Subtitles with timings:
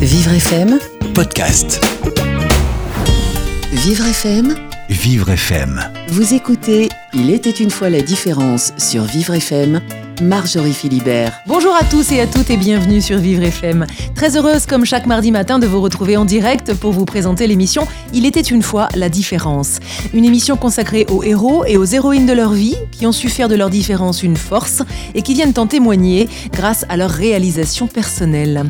[0.00, 0.78] Vivre FM,
[1.12, 1.78] Podcast.
[3.70, 4.56] Vivre FM,
[4.88, 5.78] Vivre FM.
[6.08, 9.82] vous écoutez Il était une fois la différence sur Vivre FM,
[10.22, 11.34] Marjorie Philibert.
[11.46, 13.86] Bonjour à tous et à toutes et bienvenue sur Vivre FM.
[14.14, 17.86] Très heureuse comme chaque mardi matin de vous retrouver en direct pour vous présenter l'émission
[18.14, 19.80] Il était une fois la différence.
[20.14, 23.48] Une émission consacrée aux héros et aux héroïnes de leur vie qui ont su faire
[23.48, 24.82] de leur différence une force
[25.14, 28.64] et qui viennent en témoigner grâce à leur réalisation personnelle.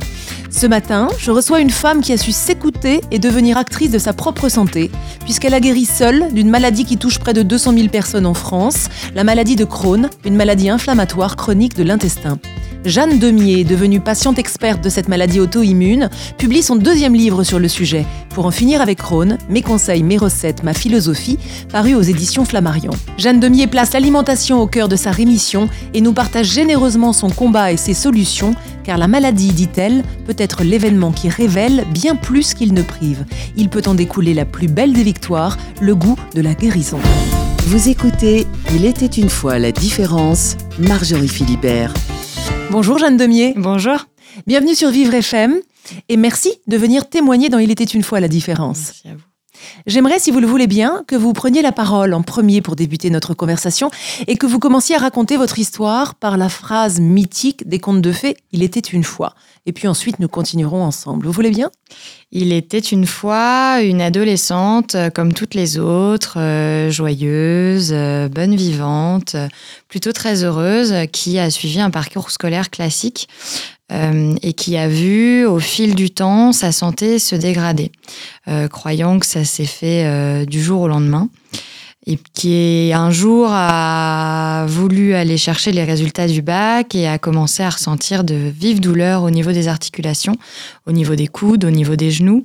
[0.51, 4.13] Ce matin, je reçois une femme qui a su s'écouter et devenir actrice de sa
[4.13, 4.91] propre santé,
[5.25, 8.89] puisqu'elle a guéri seule d'une maladie qui touche près de 200 000 personnes en France,
[9.15, 12.39] la maladie de Crohn, une maladie inflammatoire chronique de l'intestin.
[12.85, 17.69] Jeanne Demier, devenue patiente experte de cette maladie auto-immune, publie son deuxième livre sur le
[17.69, 21.39] sujet, Pour en finir avec Crohn, mes conseils, mes recettes, ma philosophie,
[21.71, 22.93] paru aux éditions Flammarion.
[23.19, 27.71] Jeanne Demier place l'alimentation au cœur de sa rémission et nous partage généreusement son combat
[27.71, 32.73] et ses solutions, car la maladie, dit-elle, peut être l'événement qui révèle bien plus qu'il
[32.73, 33.25] ne prive.
[33.57, 37.01] Il peut en découler la plus belle des victoires, le goût de la guérison.
[37.67, 41.93] Vous écoutez Il était une fois la différence, Marjorie Philibert.
[42.71, 43.55] Bonjour Jeanne Demier.
[43.57, 44.07] Bonjour.
[44.47, 45.61] Bienvenue sur Vivre FM
[46.09, 48.79] et merci de venir témoigner dans Il était une fois la différence.
[48.79, 49.30] Merci à vous.
[49.87, 53.11] J'aimerais, si vous le voulez bien, que vous preniez la parole en premier pour débuter
[53.11, 53.91] notre conversation
[54.27, 58.13] et que vous commenciez à raconter votre histoire par la phrase mythique des contes de
[58.13, 59.35] fées Il était une fois.
[59.67, 61.27] Et puis ensuite, nous continuerons ensemble.
[61.27, 61.71] Vous voulez bien?
[62.33, 68.55] Il était une fois une adolescente euh, comme toutes les autres, euh, joyeuse, euh, bonne
[68.55, 69.37] vivante,
[69.89, 73.29] plutôt très heureuse, qui a suivi un parcours scolaire classique
[73.93, 77.91] euh, et qui a vu au fil du temps sa santé se dégrader,
[78.47, 81.29] euh, croyant que ça s'est fait euh, du jour au lendemain.
[82.07, 87.63] Et qui un jour a voulu aller chercher les résultats du bac et a commencé
[87.63, 90.37] à ressentir de vives douleurs au niveau des articulations,
[90.87, 92.43] au niveau des coudes, au niveau des genoux,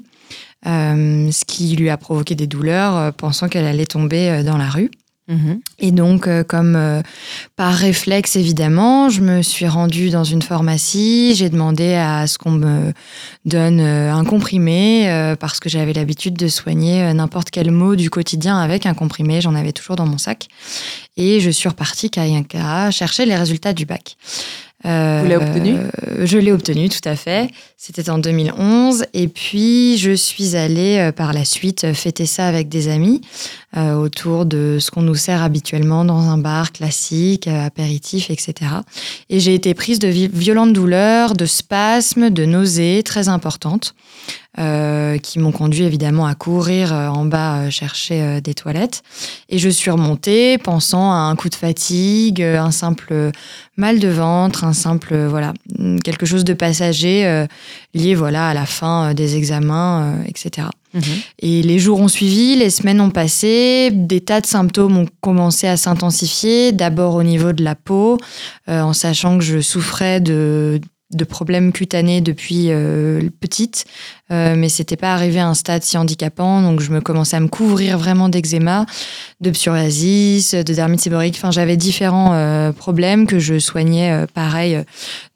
[0.65, 4.91] ce qui lui a provoqué des douleurs, pensant qu'elle allait tomber dans la rue.
[5.79, 7.01] Et donc, euh, comme euh,
[7.55, 11.33] par réflexe évidemment, je me suis rendue dans une pharmacie.
[11.35, 12.93] J'ai demandé à ce qu'on me
[13.43, 18.57] donne euh, un comprimé parce que j'avais l'habitude de soigner n'importe quel mot du quotidien
[18.57, 19.41] avec un comprimé.
[19.41, 20.47] J'en avais toujours dans mon sac.
[21.17, 24.17] Et je suis repartie qu'à chercher les résultats du bac.
[24.83, 25.75] Vous l'avez obtenu?
[25.77, 27.49] Euh, Je l'ai obtenu, tout à fait.
[27.77, 29.05] C'était en 2011.
[29.13, 33.21] Et puis, je suis allée euh, par la suite fêter ça avec des amis
[33.77, 38.53] euh, autour de ce qu'on nous sert habituellement dans un bar classique, apéritif, etc.
[39.29, 43.95] Et j'ai été prise de vi- violentes douleurs, de spasmes, de nausées très importantes.
[44.59, 49.03] Euh, qui m'ont conduit évidemment à courir euh, en bas euh, chercher des toilettes.
[49.49, 53.31] Et je suis remontée pensant à un coup de fatigue, un simple
[53.77, 57.45] mal de ventre, un simple, voilà, mm, quelque chose de passager euh,
[57.93, 60.67] lié voilà, à la fin des examens, etc.
[61.39, 65.67] Et les jours ont suivi, les semaines ont passé, des tas de symptômes ont commencé
[65.67, 68.17] à s'intensifier, d'abord au niveau de la peau,
[68.69, 70.79] euh, en sachant que je souffrais de,
[71.11, 73.85] de problèmes cutanés depuis euh, petite,
[74.31, 77.39] euh, mais c'était pas arrivé à un stade si handicapant, donc je me commençais à
[77.39, 78.85] me couvrir vraiment d'eczéma,
[79.39, 84.75] de psoriasis, de dermite séborrheique, enfin j'avais différents euh, problèmes que je soignais euh, pareil
[84.75, 84.83] euh,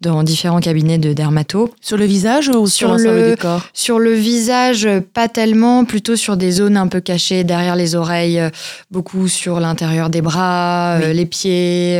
[0.01, 1.73] dans différents cabinets de dermato.
[1.81, 3.61] Sur le visage ou sur, le- du corps?
[3.73, 8.41] Sur le visage, pas tellement, plutôt sur des zones un peu cachées derrière les oreilles,
[8.89, 11.13] beaucoup sur l'intérieur des bras, Oui.
[11.13, 11.99] les pieds,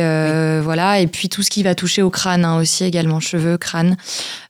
[0.62, 3.96] voilà, et puis tout ce qui va toucher au crâne hein, aussi également, cheveux, crâne,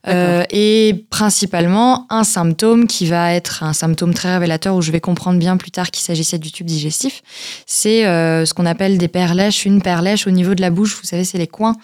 [0.07, 5.37] et principalement un symptôme qui va être un symptôme très révélateur où je vais comprendre
[5.37, 7.21] bien plus tard qu'il s'agissait du tube digestif,
[7.65, 11.07] c'est euh, ce qu'on appelle des perlèches, une perlèche au niveau de la bouche, vous
[11.07, 11.75] savez, c'est les coins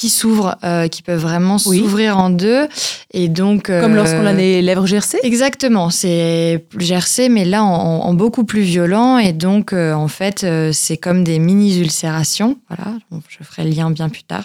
[0.00, 1.80] qui s'ouvrent, euh, qui peuvent vraiment Oui.
[1.80, 2.66] s'ouvrir en deux,
[3.12, 8.00] et donc Comme euh, lorsqu'on a les lèvres gercées Exactement, c'est gercé, mais là en,
[8.06, 9.18] en beaucoup plus violent.
[9.18, 12.56] Et donc, euh, en fait, c'est comme des mini-ulcérations.
[12.70, 12.94] Voilà,
[13.28, 14.44] je ferai le lien bien plus tard.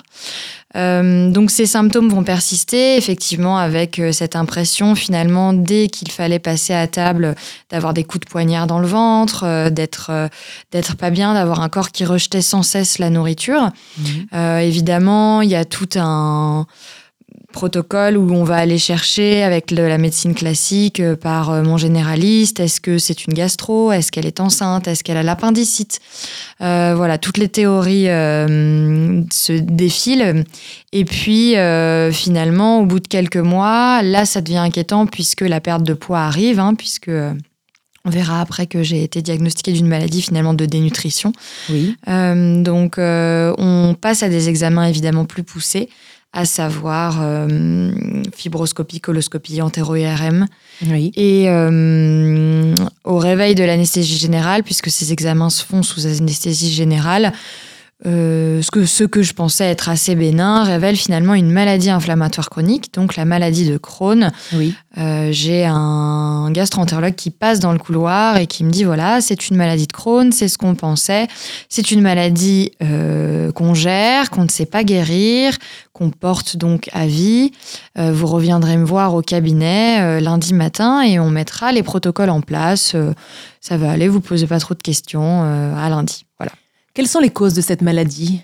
[0.76, 6.86] Donc, ces symptômes vont persister, effectivement, avec cette impression, finalement, dès qu'il fallait passer à
[6.86, 7.36] table,
[7.70, 10.12] d'avoir des coups de poignard dans le ventre, d'être
[10.74, 13.70] d'être pas bien, d'avoir un corps qui rejetait sans cesse la nourriture.
[14.34, 16.66] Euh, évidemment, il y a tout un
[17.56, 22.60] protocole où on va aller chercher avec la médecine classique euh, par euh, mon généraliste.
[22.60, 23.94] Est-ce que c'est une gastro?
[23.94, 24.90] Est-ce qu'elle est enceinte?
[24.90, 26.02] Est-ce qu'elle a l'appendicite?
[26.60, 28.08] Euh, Voilà, toutes les théories
[29.32, 30.44] se défilent.
[30.92, 31.56] Et puis,
[32.12, 36.22] finalement, au bout de quelques mois, là, ça devient inquiétant puisque la perte de poids
[36.22, 37.12] arrive, hein, puisque...
[38.06, 41.34] on verra après que j'ai été diagnostiquée d'une maladie finalement de dénutrition.
[41.70, 41.96] Oui.
[42.08, 45.90] Euh, donc, euh, on passe à des examens évidemment plus poussés
[46.32, 47.92] à savoir euh,
[48.36, 50.48] fibroscopie, coloscopie, entéro-IRM.
[50.86, 51.12] Oui.
[51.16, 51.50] Et
[53.06, 57.32] au réveil de l'anesthésie générale, puisque ces examens se font sous anesthésie générale,
[58.06, 62.50] euh, ce, que, ce que je pensais être assez bénin révèle finalement une maladie inflammatoire
[62.50, 64.32] chronique, donc la maladie de Crohn.
[64.54, 64.76] Oui.
[64.98, 69.50] Euh, J'ai un gastro-entérologue qui passe dans le couloir et qui me dit voilà, c'est
[69.50, 71.28] une maladie de Crohn, c'est ce qu'on pensait.
[71.70, 75.58] C'est une maladie euh, qu'on gère, qu'on ne sait pas guérir,
[75.94, 77.54] qu'on porte donc à vie.
[77.98, 82.94] Vous reviendrez me voir au cabinet lundi matin et on mettra les protocoles en place.
[83.62, 86.26] Ça va aller, vous posez pas trop de questions à lundi.
[86.38, 86.52] Voilà.
[86.96, 88.42] Quelles sont les causes de cette maladie?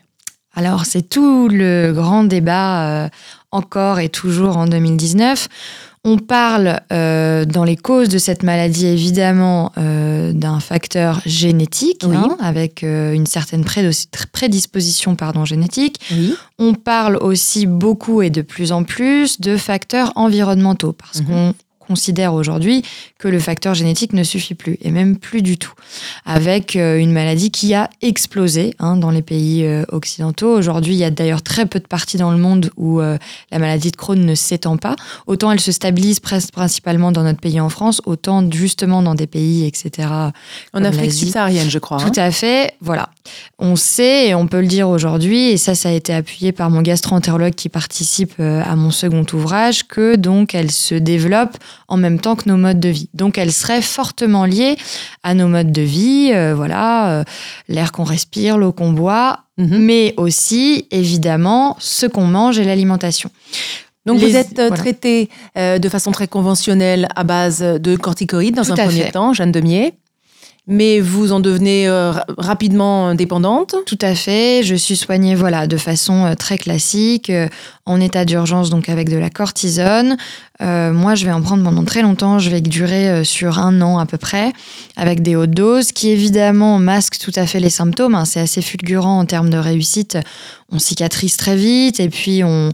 [0.53, 3.09] Alors, c'est tout le grand débat euh,
[3.51, 5.47] encore et toujours en 2019.
[6.03, 12.15] On parle euh, dans les causes de cette maladie évidemment euh, d'un facteur génétique, Oui.
[12.17, 13.63] hein, avec euh, une certaine
[14.33, 16.01] prédisposition pardon, génétique.
[16.11, 16.35] Oui.
[16.59, 21.25] On parle aussi beaucoup et de plus en plus de facteurs environnementaux, parce Mhm.
[21.27, 21.53] qu'on
[21.91, 22.83] considère aujourd'hui
[23.19, 25.73] que le facteur génétique ne suffit plus, et même plus du tout,
[26.25, 30.55] avec euh, une maladie qui a explosé hein, dans les pays euh, occidentaux.
[30.57, 33.17] Aujourd'hui, il y a d'ailleurs très peu de parties dans le monde où euh,
[33.51, 34.95] la maladie de Crohn ne s'étend pas.
[35.27, 39.27] Autant elle se stabilise presque principalement dans notre pays en France, autant justement dans des
[39.27, 40.07] pays, etc.
[40.73, 42.01] En Afrique subsaharienne, je crois.
[42.01, 42.09] hein.
[42.09, 43.09] Tout à fait, voilà.
[43.59, 46.69] On sait et on peut le dire aujourd'hui, et ça, ça a été appuyé par
[46.69, 51.57] mon gastro-entérologue qui participe euh, à mon second ouvrage, que donc elle se développe
[51.87, 53.09] en même temps que nos modes de vie.
[53.13, 54.75] Donc elle serait fortement liée
[55.23, 57.23] à nos modes de vie, euh, voilà, euh,
[57.67, 59.77] l'air qu'on respire, l'eau qu'on boit, Mhm.
[59.79, 63.29] mais aussi évidemment ce qu'on mange et l'alimentation.
[64.07, 64.75] Donc Les- vous êtes voilà.
[64.75, 69.11] traité euh, de façon très conventionnelle à base de corticoïdes dans Tout un premier fait.
[69.11, 69.93] temps, Jeanne Demier.
[70.73, 73.75] Mais vous en devenez euh, ra- rapidement dépendante.
[73.85, 74.63] Tout à fait.
[74.63, 77.49] Je suis soignée voilà, de façon euh, très classique, euh,
[77.85, 80.15] en état d'urgence, donc avec de la cortisone.
[80.61, 82.37] Moi, je vais en prendre pendant très longtemps.
[82.37, 84.53] Je vais durer sur un an à peu près,
[84.95, 88.13] avec des hautes doses, qui évidemment masquent tout à fait les symptômes.
[88.13, 88.25] hein.
[88.25, 90.19] C'est assez fulgurant en termes de réussite.
[90.71, 92.71] On cicatrise très vite et puis on,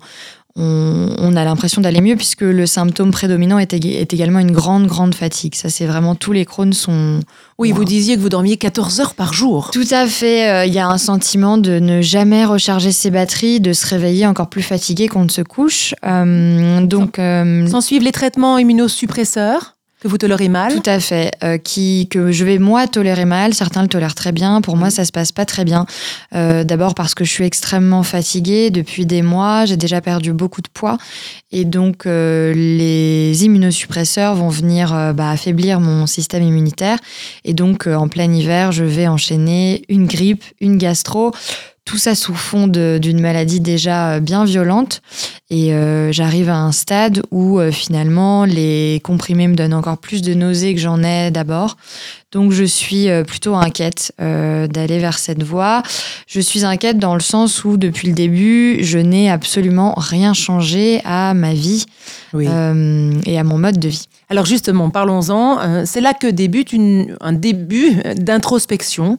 [0.58, 4.52] on, on a l'impression d'aller mieux puisque le symptôme prédominant est, ég- est également une
[4.52, 5.56] grande, grande fatigue.
[5.56, 7.20] Ça, c'est vraiment tous les Crohn sont.
[7.60, 7.78] Oui, Wow.
[7.78, 9.70] vous disiez que vous dormiez 14 heures par jour.
[9.72, 10.50] Tout à fait.
[10.50, 14.28] euh, Il y a un sentiment de ne jamais recharger ses batteries, de se réveiller
[14.28, 15.94] encore plus fatigué qu'on ne se couche.
[16.06, 20.74] Euh, donc, euh, Sans suivre les traitements immunosuppresseurs que vous tolérez mal.
[20.74, 21.32] tout à fait.
[21.44, 23.54] euh, qui, que je vais moi tolérer mal.
[23.54, 24.62] Certains le tolèrent très bien.
[24.62, 25.86] Pour moi, ça se passe pas très bien.
[26.36, 29.66] Euh, D'abord parce que je suis extrêmement fatiguée depuis des mois.
[29.66, 30.98] J'ai déjà perdu beaucoup de poids.
[31.52, 37.00] Et donc, euh, les immunosuppresseurs vont venir euh, bah, affaiblir mon système immunitaire.
[37.46, 41.32] Et donc, euh, en plein hiver, je vais enchaîner une grippe, une gastro.
[41.88, 45.02] Tout ça sous fond d'une maladie déjà euh, bien violente.
[45.50, 50.22] Et euh, j'arrive à un stade où euh, finalement les comprimés me donnent encore plus
[50.22, 51.78] de nausées que j'en ai d'abord.
[52.34, 55.82] Donc je suis plutôt inquiète euh, d'aller vers cette voie.
[56.28, 61.00] Je suis inquiète dans le sens où depuis le début, je n'ai absolument rien changé
[61.06, 61.86] à ma vie
[62.34, 62.48] Oui.
[63.26, 64.10] et à mon mode de vie.
[64.30, 65.58] Alors justement, parlons-en.
[65.60, 69.18] Euh, C'est là que débute une- un début d'introspection.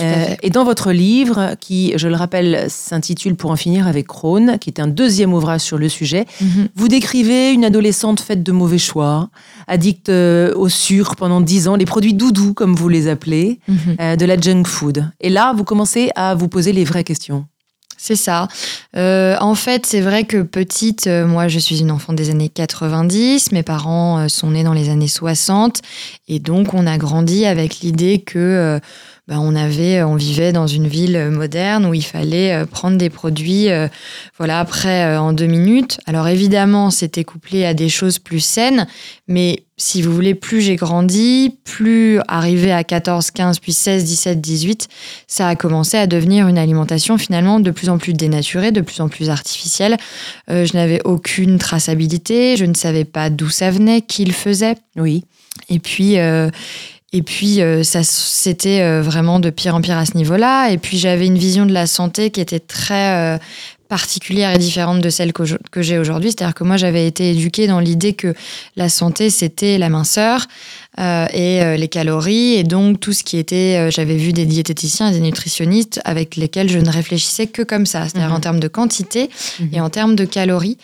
[0.00, 4.58] Euh, et dans votre livre, qui, je le rappelle, s'intitule Pour en finir avec Crohn,
[4.60, 6.68] qui est un deuxième ouvrage sur le sujet, Mhm.
[6.74, 9.30] vous décrivez une adolescente faite de mauvais choix,
[9.68, 14.16] addicte euh, au sucre pendant dix ans, les produits doudous, comme vous les appelez, Mhm.
[14.16, 15.08] de la junk food.
[15.20, 17.44] Et là, vous commencez à vous poser les vraies questions.
[18.00, 18.46] C'est ça.
[18.96, 22.48] Euh, en fait, c'est vrai que petite, euh, moi, je suis une enfant des années
[22.48, 23.50] 90.
[23.50, 25.82] Mes parents euh, sont nés dans les années 60.
[26.28, 28.80] Et donc, on a grandi avec l'idée que
[29.28, 32.66] euh, ben, on avait, on vivait dans une ville euh, moderne où il fallait euh,
[32.66, 33.88] prendre des produits, euh,
[34.36, 36.00] voilà, après euh, en deux minutes.
[36.06, 38.86] Alors évidemment, c'était couplé à des choses plus saines,
[39.26, 44.40] mais si vous voulez, plus j'ai grandi, plus arrivé à 14, 15, puis 16, 17,
[44.40, 44.88] 18,
[45.28, 49.00] ça a commencé à devenir une alimentation finalement de plus en plus dénaturée, de plus
[49.00, 49.96] en plus artificielle.
[50.50, 54.74] Euh, je n'avais aucune traçabilité, je ne savais pas d'où ça venait, qui le faisait.
[54.96, 55.24] Oui.
[55.70, 56.50] Et puis, euh,
[57.12, 60.70] et puis euh, ça, c'était euh, vraiment de pire en pire à ce niveau-là.
[60.70, 63.38] Et puis, j'avais une vision de la santé qui était très euh,
[63.88, 66.30] particulière et différente de celle que j'ai aujourd'hui.
[66.30, 68.34] C'est-à-dire que moi, j'avais été éduquée dans l'idée que
[68.76, 70.46] la santé, c'était la minceur,
[70.98, 74.46] euh, et euh, les calories et donc tout ce qui était, euh, j'avais vu des
[74.46, 78.34] diététiciens et des nutritionnistes avec lesquels je ne réfléchissais que comme ça, c'est-à-dire Mhm.
[78.36, 79.68] en termes de quantité Mhm.
[79.72, 80.76] et en termes de calories.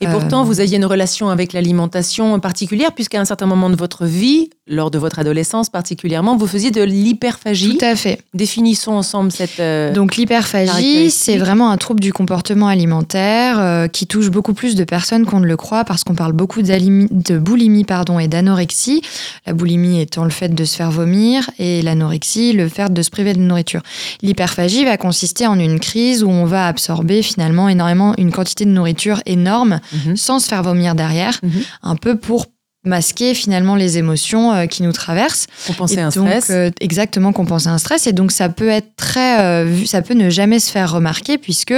[0.00, 4.04] Et pourtant, vous aviez une relation avec l'alimentation particulière, puisqu'à un certain moment de votre
[4.04, 7.78] vie, lors de votre adolescence particulièrement, vous faisiez de l'hyperphagie.
[7.78, 8.20] Tout à fait.
[8.34, 9.62] Définissons ensemble cette.
[9.94, 15.24] Donc l'hyperphagie, c'est vraiment un trouble du comportement alimentaire qui touche beaucoup plus de personnes
[15.24, 19.02] qu'on ne le croit parce qu'on parle beaucoup de boulimie pardon, et d'anorexie.
[19.46, 23.10] La boulimie étant le fait de se faire vomir et l'anorexie le fait de se
[23.10, 23.80] priver de nourriture.
[24.20, 28.70] L'hyperphagie va consister en une crise où on va absorber finalement énormément une quantité de
[28.70, 31.62] nourriture énorme mhm, sans se faire vomir derrière, Mhm.
[31.84, 32.46] un peu pour
[32.84, 35.46] masquer finalement les émotions euh, qui nous traversent.
[35.66, 36.50] compenser un donc, stress.
[36.50, 38.06] euh, exactement, compenser un stress.
[38.08, 41.74] Et donc, ça peut être très, euh, ça peut ne jamais se faire remarquer puisque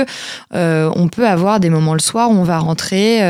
[0.54, 3.20] euh, on peut avoir des moments le soir où on va rentrer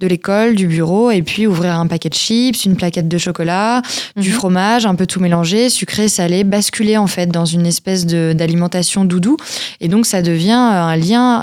[0.00, 3.80] de l'école, du bureau, et puis ouvrir un paquet de chips, une plaquette de chocolat,
[4.16, 4.34] du Mhm.
[4.34, 9.36] fromage, un peu tout mélangé, sucré, salé, basculer en fait dans une espèce d'alimentation doudou.
[9.80, 11.40] Et donc, ça devient un lien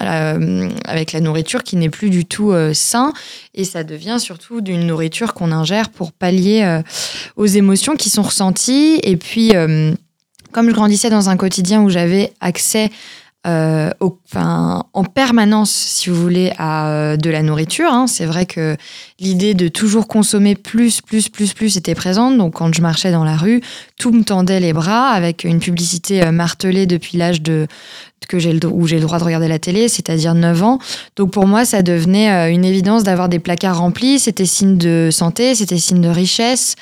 [0.86, 3.14] avec la nourriture qui n'est plus du tout sain.
[3.54, 6.82] Et ça devient surtout d'une nourriture qu'on ingère pour pallier euh,
[7.36, 9.00] aux émotions qui sont ressenties.
[9.04, 9.94] Et puis, euh,
[10.52, 12.90] comme je grandissais dans un quotidien où j'avais accès
[13.48, 13.90] euh,
[14.36, 18.78] en permanence, si vous voulez, à de la nourriture, hein, c'est vrai que
[19.20, 22.38] l'idée de toujours consommer plus, plus, plus, plus était présente.
[22.38, 23.62] Donc, quand je marchais dans la rue,
[23.98, 27.66] tout me tendait les bras avec une publicité martelée depuis l'âge de
[28.28, 30.80] que j'ai le, où j'ai le droit de regarder la télé, c'est-à-dire 9 ans.
[31.16, 34.20] Donc pour moi, ça devenait euh, une évidence d'avoir des placards remplis.
[34.20, 36.76] C'était signe de santé, c'était signe de richesse,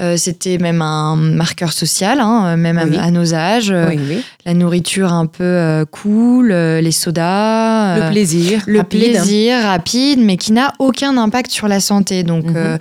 [0.00, 2.96] euh, c'était même un marqueur social, hein, même à- Oui.
[2.98, 3.70] à, nos âges.
[3.70, 4.22] Euh, oui, oui.
[4.44, 7.96] La nourriture un peu euh, cool, euh, les sodas.
[7.96, 8.62] Le euh, plaisir.
[8.66, 9.00] le rapide.
[9.12, 12.22] plaisir rapide, mais qui n'a aucun impact sur la santé.
[12.22, 12.54] Donc, Mhm.
[12.56, 12.78] euh,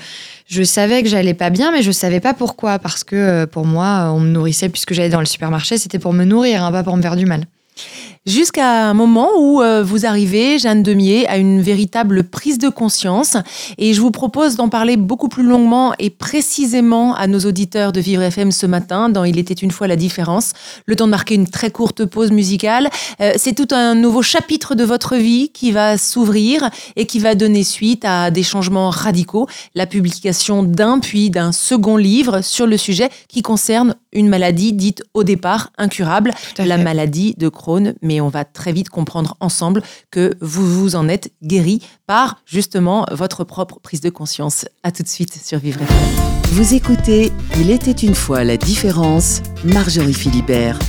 [0.47, 2.79] je savais que j'allais pas bien, mais je savais pas pourquoi.
[2.79, 6.13] Parce que euh, pour moi, on me nourrissait puisque j'allais dans le supermarché, c'était pour
[6.13, 7.41] me nourrir, hein, pas pour me faire du mal.
[8.25, 13.37] Jusqu'à un moment où euh, vous arrivez, Jeanne Demier, à une véritable prise de conscience.
[13.77, 17.99] Et je vous propose d'en parler beaucoup plus longuement et précisément à nos auditeurs de
[17.99, 20.53] Vivre FM ce matin dans Il était une fois la différence.
[20.87, 22.89] Le temps de marquer une très courte pause musicale.
[23.21, 27.35] Euh, C'est tout un nouveau chapitre de votre vie qui va s'ouvrir et qui va
[27.35, 29.47] donner suite à des changements radicaux.
[29.75, 35.03] La publication d'un puis d'un second livre sur le sujet qui concerne une maladie dite
[35.13, 39.81] au départ incurable la maladie de Crohn, mais on va très vite comprendre ensemble
[40.11, 44.65] que vous vous en êtes guéri par justement votre propre prise de conscience.
[44.83, 46.35] À tout de suite sur Vivre FM.
[46.51, 50.79] Vous écoutez Il était une fois la différence, Marjorie Philibert.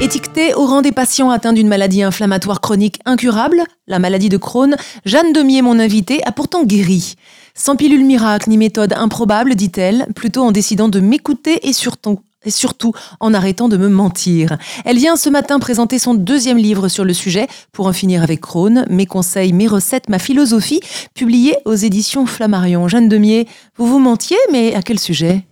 [0.00, 4.76] Étiquetée au rang des patients atteints d'une maladie inflammatoire chronique incurable, la maladie de Crohn,
[5.04, 7.14] Jeanne Demier, mon invitée, a pourtant guéri.
[7.54, 12.50] Sans pilule miracle ni méthode improbable, dit-elle, plutôt en décidant de m'écouter et surtout et
[12.50, 14.56] surtout en arrêtant de me mentir.
[14.84, 18.40] Elle vient ce matin présenter son deuxième livre sur le sujet, Pour en finir avec
[18.40, 20.80] Crohn, mes conseils, mes recettes, ma philosophie,
[21.14, 22.88] publié aux éditions Flammarion.
[22.88, 23.46] Jeanne Demier,
[23.76, 25.44] vous vous mentiez, mais à quel sujet?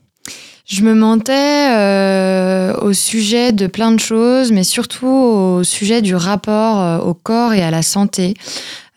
[0.70, 6.14] Je me mentais euh, au sujet de plein de choses, mais surtout au sujet du
[6.14, 8.35] rapport euh, au corps et à la santé.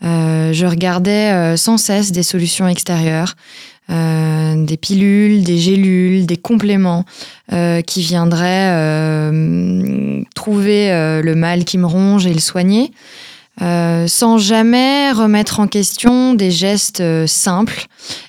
[0.03, 3.33] Euh, je regardais sans cesse des solutions extérieures,
[3.89, 7.05] euh, des pilules, des gélules, des compléments
[7.51, 10.89] euh, qui viendraient euh, trouver
[11.21, 12.91] le mal qui me ronge et le soigner.
[13.59, 17.85] sans jamais remettre en question des gestes simples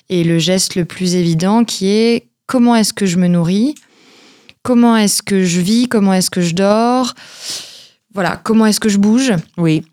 [0.09, 3.75] et le geste le plus évident qui est comment est-ce que je me nourris,
[4.61, 7.13] comment est-ce que je vis, comment est-ce que je dors,
[8.13, 9.33] voilà, comment est-ce que je bouge?
[9.57, 9.83] Oui.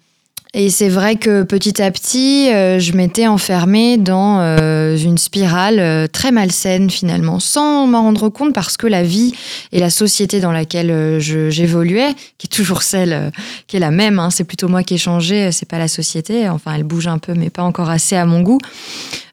[0.54, 5.78] Et c'est vrai que petit à petit, euh, je m'étais enfermée dans euh, une spirale
[5.80, 9.32] euh, très malsaine finalement, sans m'en rendre compte parce que la vie
[9.72, 13.32] et la société dans laquelle j'évoluais, qui est toujours celle
[13.66, 16.46] qui est la même, hein, c'est plutôt moi qui ai changé, c'est pas la société,
[16.50, 18.58] enfin elle bouge un peu mais pas encore assez à mon goût,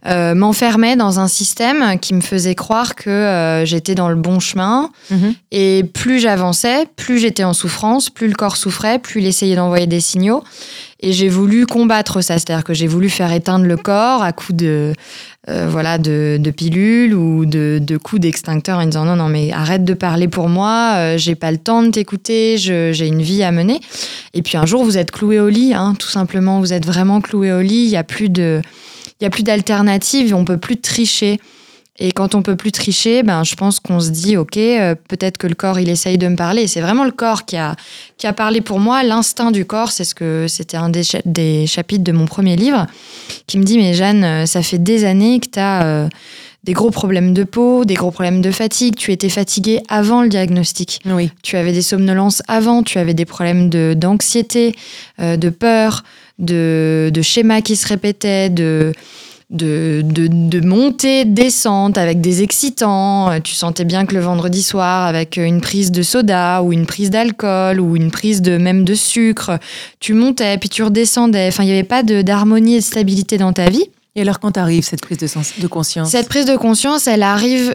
[0.05, 5.33] m'enfermait dans un système qui me faisait croire que j'étais dans le bon chemin, Mhm.
[5.51, 9.87] et plus j'avançais, plus j'étais en souffrance, plus le corps souffrait, plus il essayait d'envoyer
[9.87, 10.43] des signaux.
[11.01, 14.57] Et j'ai voulu combattre ça, c'est-à-dire que j'ai voulu faire éteindre le corps à coups
[14.57, 14.93] de,
[15.47, 19.53] euh, voilà, de, de pilules ou de, de coups d'extincteur en disant non, non, mais
[19.53, 23.43] arrête de parler pour moi, euh, j'ai pas le temps de t'écouter, j'ai une vie
[23.43, 23.79] à mener.
[24.33, 27.21] Et puis un jour, vous êtes cloué au lit, hein, tout simplement, vous êtes vraiment
[27.21, 28.61] cloué au lit, il y a plus de,
[29.21, 31.39] il y a plus d'alternative, on peut plus tricher.
[31.99, 35.37] Et quand on peut plus tricher, ben, je pense qu'on se dit, OK, euh, peut-être
[35.37, 36.67] que le corps, il essaye de me parler.
[36.67, 37.75] C'est vraiment le corps qui a,
[38.17, 39.03] qui a parlé pour moi.
[39.03, 42.55] L'instinct du corps, c'est ce que c'était un des, cha- des chapitres de mon premier
[42.55, 42.85] livre,
[43.47, 46.07] qui me dit, mais Jeanne, euh, ça fait des années que tu as
[46.65, 48.95] des gros problèmes de peau, des gros problèmes de fatigue.
[48.95, 50.99] Tu étais fatiguée avant le diagnostic.
[51.05, 51.31] Oui.
[51.41, 54.75] Tu avais des somnolences avant, tu avais des problèmes de- d'anxiété,
[55.21, 56.03] euh, de peur,
[56.37, 58.93] de, de schémas qui se répétaient, de,
[59.49, 63.31] de, de, de montée, descente avec des excitants.
[63.31, 66.85] Euh, Tu sentais bien que le vendredi soir, avec une prise de soda ou une
[66.85, 69.57] prise d'alcool ou une prise de même de sucre,
[69.99, 71.47] tu montais puis tu redescendais.
[71.47, 73.85] Enfin, il n'y avait pas de- d'harmonie et de stabilité dans ta vie.
[74.15, 76.09] Et alors, quand arrive cette prise de, sens- de conscience?
[76.09, 77.73] Cette prise de conscience, elle arrive.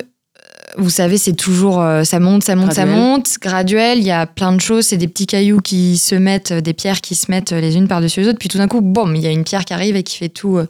[0.77, 3.99] Euh, Vous savez, c'est toujours euh, ça monte, ça monte, ça monte, graduel.
[3.99, 6.73] Il y a plein de choses, c'est des petits cailloux qui se mettent, euh, des
[6.73, 8.39] pierres qui se mettent les unes par-dessus les autres.
[8.39, 10.29] Puis tout d'un coup, boum, il y a une pierre qui arrive et qui fait
[10.29, 10.67] tout, euh,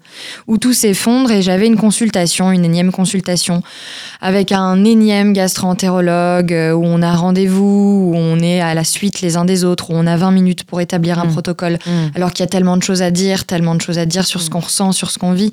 [0.46, 1.30] où tout s'effondre.
[1.30, 3.62] Et j'avais une consultation, une énième consultation
[4.20, 9.20] avec un énième gastro-entérologue euh, où on a rendez-vous, où on est à la suite
[9.20, 11.32] les uns des autres, où on a 20 minutes pour établir un Mm.
[11.32, 11.90] protocole Mm.
[12.16, 14.40] alors qu'il y a tellement de choses à dire, tellement de choses à dire sur
[14.40, 15.50] ce qu'on ressent, sur ce qu'on vit.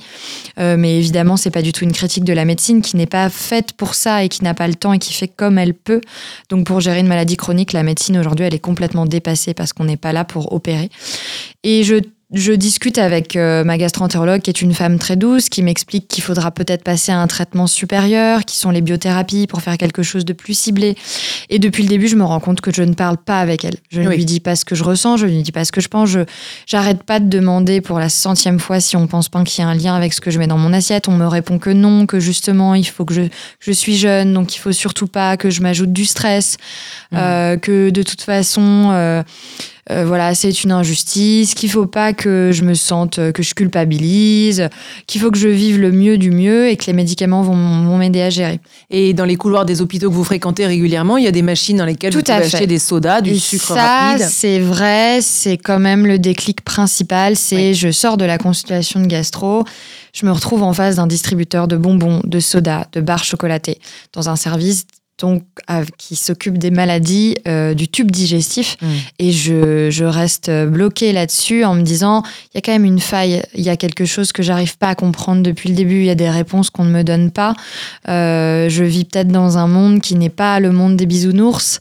[0.60, 3.30] Euh, mais évidemment, c'est pas du tout une critique de la médecine qui n'est pas
[3.30, 6.02] faite pour ça et qui n'a pas le temps et qui fait comme elle peut.
[6.50, 9.86] Donc, pour gérer une maladie chronique, la médecine aujourd'hui, elle est complètement dépassée parce qu'on
[9.86, 10.90] n'est pas là pour opérer.
[11.64, 11.96] Et je
[12.34, 16.24] je discute avec euh, ma gastro-entérologue, qui est une femme très douce, qui m'explique qu'il
[16.24, 20.24] faudra peut-être passer à un traitement supérieur, qui sont les biothérapies, pour faire quelque chose
[20.24, 20.96] de plus ciblé.
[21.50, 23.76] Et depuis le début, je me rends compte que je ne parle pas avec elle.
[23.90, 24.16] Je ne Oui.
[24.16, 25.90] lui dis pas ce que je ressens, je ne lui dis pas ce que je
[25.90, 26.08] pense.
[26.10, 26.22] Je
[26.66, 29.70] j'arrête pas de demander pour la centième fois si on pense pas qu'il y a
[29.70, 31.08] un lien avec ce que je mets dans mon assiette.
[31.10, 33.24] On me répond que non, que justement il faut que je
[33.60, 36.58] je suis jeune, donc il faut surtout pas que je m'ajoute du stress,
[37.12, 37.20] Mhm.
[37.22, 38.90] euh, que de toute façon.
[38.92, 39.24] euh,
[39.90, 43.56] euh, voilà, c'est une injustice, qu'il faut pas que je me sente, euh, que je
[43.56, 44.70] culpabilise,
[45.08, 47.98] qu'il faut que je vive le mieux du mieux et que les médicaments vont, vont
[47.98, 48.60] m'aider à gérer.
[48.92, 51.78] Et dans les couloirs des hôpitaux que vous fréquentez régulièrement, il y a des machines
[51.78, 52.56] dans lesquelles Tout vous pouvez fait.
[52.56, 54.28] acheter des sodas, du Et sucre ça, rapide.
[54.30, 57.36] c'est vrai, c'est quand même le déclic principal.
[57.36, 57.74] C'est Oui.
[57.74, 59.64] je sors de la consultation de gastro,
[60.14, 63.80] je me retrouve en face d'un distributeur de bonbons, de soda, de barres chocolatées,
[64.14, 64.86] dans un service
[65.22, 65.44] donc
[65.98, 68.78] qui s'occupe des maladies euh, du tube digestif.
[68.82, 68.88] Mm.
[69.20, 72.24] Et je, je reste bloquée là-dessus en me disant,
[72.54, 74.90] il y a quand même une faille, il y a quelque chose que j'arrive pas
[74.90, 77.54] à comprendre depuis le début, il y a des réponses qu'on ne me donne pas.
[78.10, 81.80] Euh, je vis peut-être dans un monde qui n'est pas le monde des bisounours.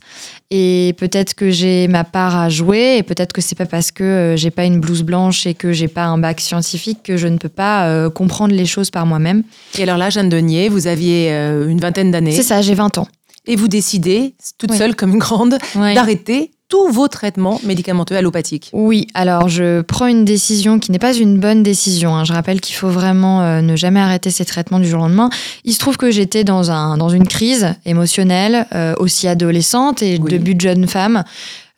[0.53, 4.03] Et peut-être que j'ai ma part à jouer, et peut-être que c'est pas parce que
[4.03, 7.27] euh, j'ai pas une blouse blanche et que j'ai pas un bac scientifique que je
[7.27, 9.43] ne peux pas euh, comprendre les choses par moi-même.
[9.79, 13.07] Et alors là, Jeanne Denier, vous aviez une vingtaine d'années C'est ça, j'ai 20 ans.
[13.47, 14.77] Et vous décidez, toute Oui.
[14.77, 18.69] seule comme une grande, d'arrêter tous vos traitements médicamenteux allopathiques.
[18.71, 22.15] Oui, alors je prends une décision qui n'est pas une bonne décision.
[22.15, 22.23] hein.
[22.23, 25.29] Je rappelle qu'il faut vraiment euh, ne jamais arrêter ces traitements du jour au lendemain.
[25.65, 30.17] Il se trouve que j'étais dans, un, dans une crise émotionnelle, euh, aussi adolescente et
[30.21, 30.29] Oui.
[30.29, 31.25] début de jeune femme.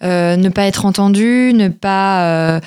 [0.03, 2.59] Euh, ne pas être entendue, ne pas...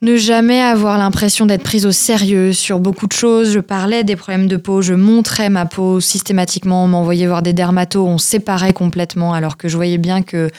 [0.00, 3.50] ne jamais avoir l'impression d'être prise au sérieux sur beaucoup de choses.
[3.52, 7.52] Je parlais des problèmes de peau, je montrais ma peau systématiquement, on m'envoyait voir des
[7.52, 10.50] dermatos, on séparait complètement alors que je voyais bien que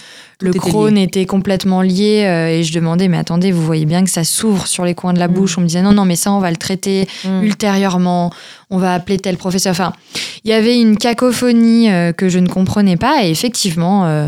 [0.41, 4.09] le était était complètement lié euh, et je demandais mais attendez, vous voyez bien que
[4.09, 5.33] ça s'ouvre sur les coins de la Mm.
[5.33, 5.57] bouche.
[5.57, 7.43] On me disait non non mais ça on va le traiter Mm.
[7.43, 8.31] ultérieurement,
[8.69, 9.71] on va appeler tel professeur.
[9.71, 9.93] Enfin,
[10.43, 14.27] il y avait une cacophonie euh, que je ne comprenais pas et effectivement euh,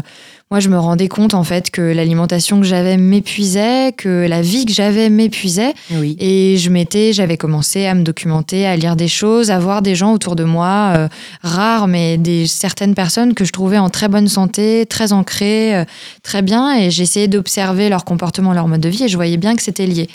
[0.51, 4.65] moi, je me rendais compte en fait que l'alimentation que j'avais m'épuisait, que la vie
[4.65, 6.17] que j'avais m'épuisait, Oui.
[6.19, 9.95] et je m'étais, j'avais commencé à me documenter, à lire des choses, à voir des
[9.95, 11.07] gens autour de moi, euh,
[11.41, 15.85] rares, mais des certaines personnes que je trouvais en très bonne santé, très ancrées, euh,
[16.21, 19.55] très bien, et j'essayais d'observer leur comportement, leur mode de vie, et je voyais bien
[19.55, 20.09] que c'était lié.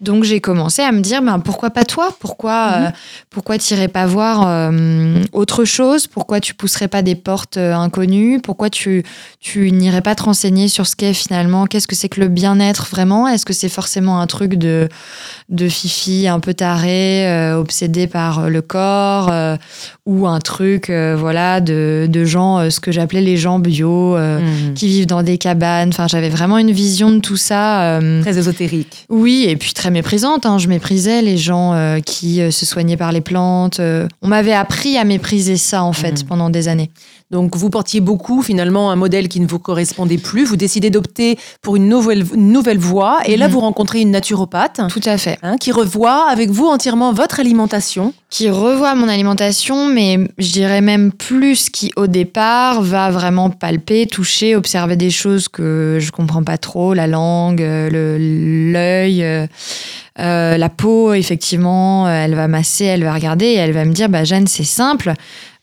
[0.00, 2.08] Donc j'ai commencé à me dire, ben pourquoi pas toi?
[2.18, 2.90] Pourquoi, euh,
[3.30, 6.08] pourquoi t'irais pas voir euh, autre chose?
[6.08, 8.40] Pourquoi tu pousserais pas des portes inconnues?
[8.40, 9.04] Pourquoi tu
[9.38, 12.86] tu n'irais pas te renseigner sur ce qu'est finalement, qu'est-ce que c'est que le bien-être
[12.90, 13.28] vraiment?
[13.28, 14.88] Est-ce que c'est forcément un truc de,
[15.48, 19.56] de fifi un peu taré, euh, obsédé par euh, le corps, euh,
[20.06, 24.74] ou un truc euh, voilà de, de gens, ce que j'appelais les gens bio, Mm.
[24.74, 25.88] qui vivent dans des cabanes?
[25.90, 27.98] Enfin, j'avais vraiment une vision de tout ça.
[28.22, 29.06] Très ésotérique.
[29.08, 30.46] oui, et puis très méprisante.
[30.46, 30.58] hein.
[30.58, 33.80] Je méprisais les gens qui se soignaient par les plantes.
[34.22, 36.28] On m'avait appris à mépriser ça, en fait, Mhm.
[36.28, 36.90] pendant des années.
[37.32, 40.44] Donc vous portiez beaucoup finalement un modèle qui ne vous correspondait plus.
[40.44, 43.18] Vous décidez d'opter pour une nouvelle, une nouvelle voie.
[43.26, 43.52] Et là, Mhm.
[43.52, 45.36] vous rencontrez une naturopathe Tout à fait.
[45.42, 48.14] hein, qui revoit avec vous entièrement votre alimentation.
[48.30, 54.06] Qui revoit mon alimentation, mais je dirais même plus, qui au départ va vraiment palper,
[54.06, 58.18] toucher, observer des choses que je comprends pas trop, la langue, euh,
[58.72, 59.22] l'œil.
[59.24, 59.46] euh,
[60.18, 64.08] euh, la peau, effectivement, elle va masser, elle va regarder et elle va me dire,
[64.08, 65.12] bah Jeanne, c'est simple,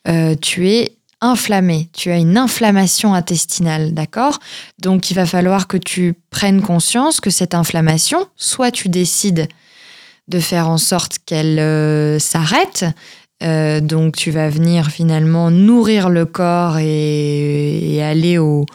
[0.08, 0.92] euh, tu es
[1.24, 4.40] inflammée, tu as une inflammation intestinale, d'accord?
[4.80, 9.48] Donc il va falloir que tu prennes conscience que cette inflammation, soit tu décides
[10.28, 12.86] de faire en sorte qu'elle euh, s'arrête,
[13.42, 18.66] Euh, donc tu vas venir finalement nourrir le corps et, et aller au,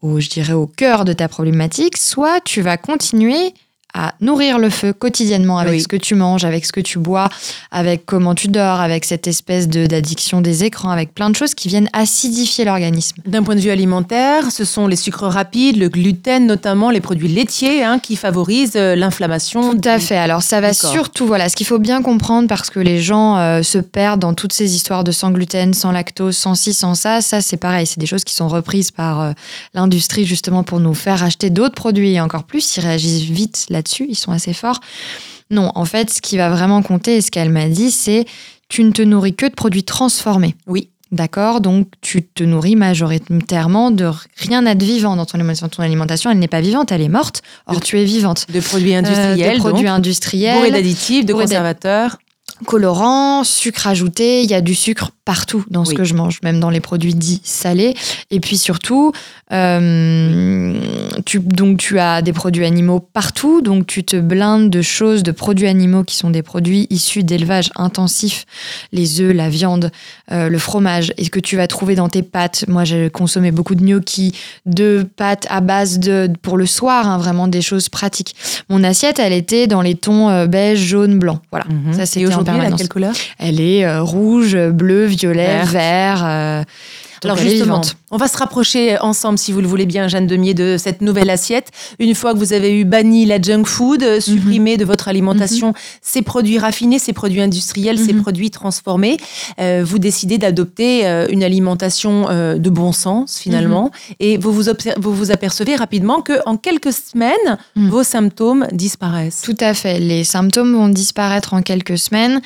[0.00, 3.52] au, je dirais, au cœur de ta problématique, soit tu vas continuer
[3.94, 5.80] à nourrir le feu quotidiennement avec Oui.
[5.82, 7.28] ce que tu manges, avec ce que tu bois,
[7.70, 11.54] avec comment tu dors, avec cette espèce de- d'addiction des écrans, avec plein de choses
[11.54, 13.16] qui viennent acidifier l'organisme.
[13.26, 17.28] D'un point de vue alimentaire, ce sont les sucres rapides, le gluten, notamment les produits
[17.28, 19.72] laitiers, hein, qui favorisent euh, l'inflammation.
[19.78, 20.16] Tout à du- fait.
[20.16, 23.62] Alors ça va surtout, voilà, ce qu'il faut bien comprendre parce que les gens euh,
[23.62, 27.20] se perdent dans toutes ces histoires de sans gluten, sans lactose, sans ci, sans ça.
[27.20, 27.86] Ça, c'est pareil.
[27.86, 29.32] C'est des choses qui sont reprises par euh,
[29.74, 32.76] l'industrie justement pour nous faire acheter d'autres produits et encore plus.
[32.76, 34.06] Ils réagissent vite là-dessus.
[34.08, 34.80] Ils sont assez forts.
[35.50, 38.24] Non, en fait, ce qui va vraiment compter et ce qu'elle m'a dit, c'est
[38.68, 40.54] tu ne te nourris que de produits transformés.
[40.66, 40.88] Oui.
[41.10, 41.60] D'accord?
[41.60, 45.68] Donc, tu te nourris majoritairement de rien n'a de vivant dans ton alimentation.
[45.68, 47.42] Ton alimentation, elle n'est pas vivante, elle est morte.
[47.66, 48.46] Or, tu es vivante.
[48.50, 52.16] De produits Euh, industriels, de produits donc, industriels, bourrés d'additifs, de conservateurs.
[52.62, 54.42] Colorants, sucre ajouté.
[54.42, 55.96] Il y a du sucre partout dans ce Oui.
[55.96, 57.94] que je mange, même dans les produits dits salés.
[58.30, 59.12] Et puis surtout,
[59.52, 60.74] euh,
[61.24, 63.60] tu, donc tu as des produits animaux partout.
[63.60, 67.70] Donc tu te blindes de choses, de produits animaux qui sont des produits issus d'élevage
[67.76, 68.44] intensif.
[68.92, 69.90] Les œufs, la viande,
[70.30, 71.12] euh, le fromage.
[71.18, 72.64] Et que tu vas trouver dans tes pâtes.
[72.68, 74.32] Moi, j'ai consommé beaucoup de gnocchis,
[74.66, 78.34] de pâtes à base de pour le soir, hein, vraiment des choses pratiques.
[78.68, 81.40] Mon assiette, elle était dans les tons euh, beige, jaune, blanc.
[81.50, 81.66] Voilà.
[81.66, 81.92] Mhm.
[81.94, 82.26] Ça, Et c'était
[82.60, 82.78] permanence.
[82.80, 83.14] quelle couleur?
[83.38, 85.66] Elle est euh, rouge, bleu, violet, Vert.
[85.66, 86.64] vert.
[87.24, 87.80] Alors justement,
[88.10, 91.30] on va se rapprocher ensemble, si vous le voulez bien, Jeanne Demier, de cette nouvelle
[91.30, 91.68] assiette.
[91.98, 95.72] Une fois que vous avez eu banni la junk food, euh, supprimé de votre alimentation
[96.00, 98.22] ces produits raffinés, ces produits industriels, ces Mhm.
[98.22, 99.16] produits transformés,
[99.60, 104.64] euh, vous décidez d'adopter euh, une alimentation euh, de bon sens finalement, et vous vous,
[104.98, 107.88] vous vous apercevez rapidement que en quelques semaines, Mhm.
[107.88, 109.42] vos symptômes disparaissent.
[109.42, 109.98] Tout à fait.
[110.00, 112.40] Les symptômes vont disparaître en quelques semaines.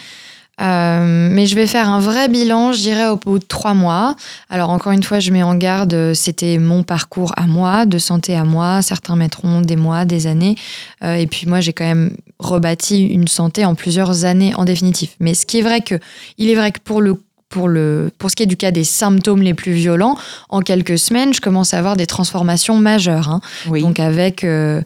[0.60, 4.16] Euh, mais je vais faire un vrai bilan, je dirais, au bout de trois mois.
[4.48, 7.98] Alors, encore une fois, je mets en garde, euh, c'était mon parcours à moi, de
[7.98, 8.80] santé à moi.
[8.80, 10.56] Certains mettront des mois, des années.
[11.04, 15.10] Euh, et puis, moi, j'ai quand même rebâti une santé en plusieurs années en définitive.
[15.20, 15.96] Mais ce qui est vrai que,
[16.38, 17.16] il est vrai que pour le
[17.48, 20.16] pour, le, pour ce qui est du cas des symptômes les plus violents,
[20.48, 23.28] en quelques semaines, je commence à avoir des transformations majeures.
[23.28, 23.40] hein.
[23.68, 23.82] Oui.
[23.82, 24.82] Donc avec euh,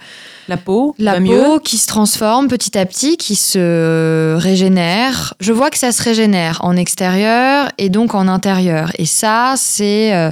[0.46, 1.58] la peau, la peau mieux.
[1.64, 5.34] qui se transforme petit à petit, qui se régénère.
[5.40, 8.90] Je vois que ça se régénère en extérieur et donc en intérieur.
[8.98, 10.30] Et ça, c'est euh,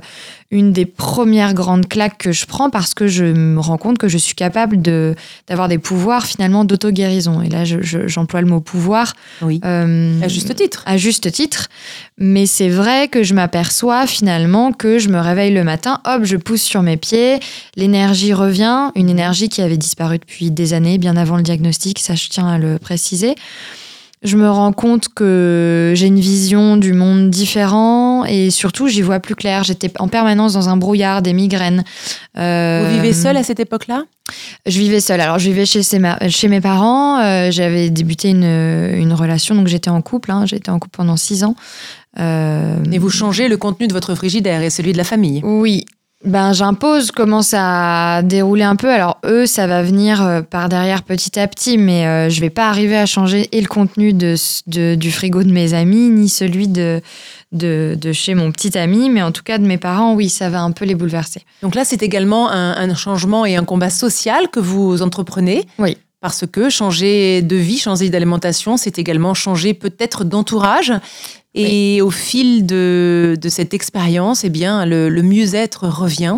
[0.50, 4.08] une des premières grandes claques que je prends parce que je me rends compte que
[4.08, 5.14] je suis capable de
[5.46, 7.42] d'avoir des pouvoirs finalement d'auto-guérison.
[7.42, 9.12] Et là, je- je- j'emploie le mot pouvoir.
[9.42, 9.60] Oui.
[9.66, 10.82] euh, À juste titre.
[10.86, 11.68] à juste titre.
[12.16, 16.36] Mais c'est vrai que je m'aperçois finalement que je me réveille le matin, hop, je
[16.38, 17.40] pousse sur mes pieds,
[17.76, 22.14] l'énergie revient, une énergie qui avait disparu depuis des années, bien avant le diagnostic, ça
[22.14, 23.34] je tiens à le préciser.
[24.24, 29.20] Je me rends compte que j'ai une vision du monde différent et surtout j'y vois
[29.20, 29.64] plus clair.
[29.64, 31.84] J'étais en permanence dans un brouillard, des migraines.
[32.36, 34.04] Euh, Vous vivez seul à cette époque-là?
[34.66, 35.20] Je vivais seule.
[35.20, 37.18] Alors, je vivais chez mes parents.
[37.20, 40.30] Euh, J'avais débuté une, une relation, donc j'étais en couple.
[40.30, 40.44] hein.
[40.46, 41.56] J'étais en couple pendant six ans.
[42.18, 45.40] Euh, Et vous changez le contenu de votre frigidaire et celui de la famille?
[45.44, 45.86] Oui.
[46.24, 48.90] Ben, j'impose comment ça a déroulé un peu.
[48.90, 52.50] Alors, eux, ça va venir euh, par derrière petit à petit, mais euh, je vais
[52.50, 54.34] pas arriver à changer et le contenu de,
[54.66, 57.00] de- du frigo de mes amis, ni celui de,
[57.52, 60.50] de, de chez mon petit ami, mais en tout cas de mes parents, oui, ça
[60.50, 61.42] va un peu les bouleverser.
[61.62, 65.66] Donc là, c'est également un, un changement et un combat social que vous entreprenez.
[65.78, 65.96] Oui.
[66.20, 70.92] Parce que changer de vie, changer d'alimentation, c'est également changer peut-être d'entourage.
[71.60, 76.36] Et au fil de, de cette expérience, eh bien, le, le mieux-être revient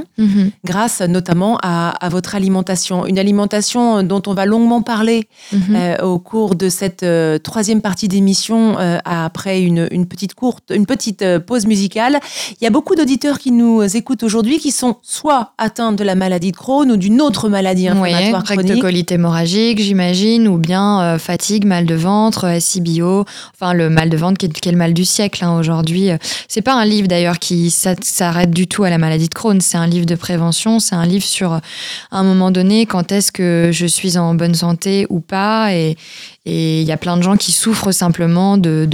[0.64, 3.06] grâce notamment à, à votre alimentation.
[3.06, 5.76] Une alimentation dont on va longuement parler Mhm.
[5.76, 10.72] euh, au cours de cette euh, troisième partie d'émission, euh, après une, une petite courte,
[10.74, 12.18] une petite pause musicale.
[12.60, 16.14] Il y a beaucoup d'auditeurs qui nous écoutent aujourd'hui qui sont soit atteints de la
[16.14, 18.68] maladie de Crohn ou d'une autre maladie Oui, inflammatoire chronique.
[18.70, 24.38] rectocolite hémorragique, j'imagine, ou bien fatigue, mal de ventre, SIBO, enfin le mal de ventre
[24.38, 26.10] qui est, qui est le mal du siècle hein, aujourd'hui.
[26.10, 26.16] Euh,
[26.48, 29.60] C'est pas un livre d'ailleurs qui s'a- s'arrête du tout à la maladie de Crohn,
[29.60, 31.58] c'est un livre de prévention, c'est un livre sur euh,
[32.10, 35.96] un moment donné quand est-ce que je suis en bonne santé ou pas, et
[36.46, 38.88] il y a plein de gens qui souffrent simplement de,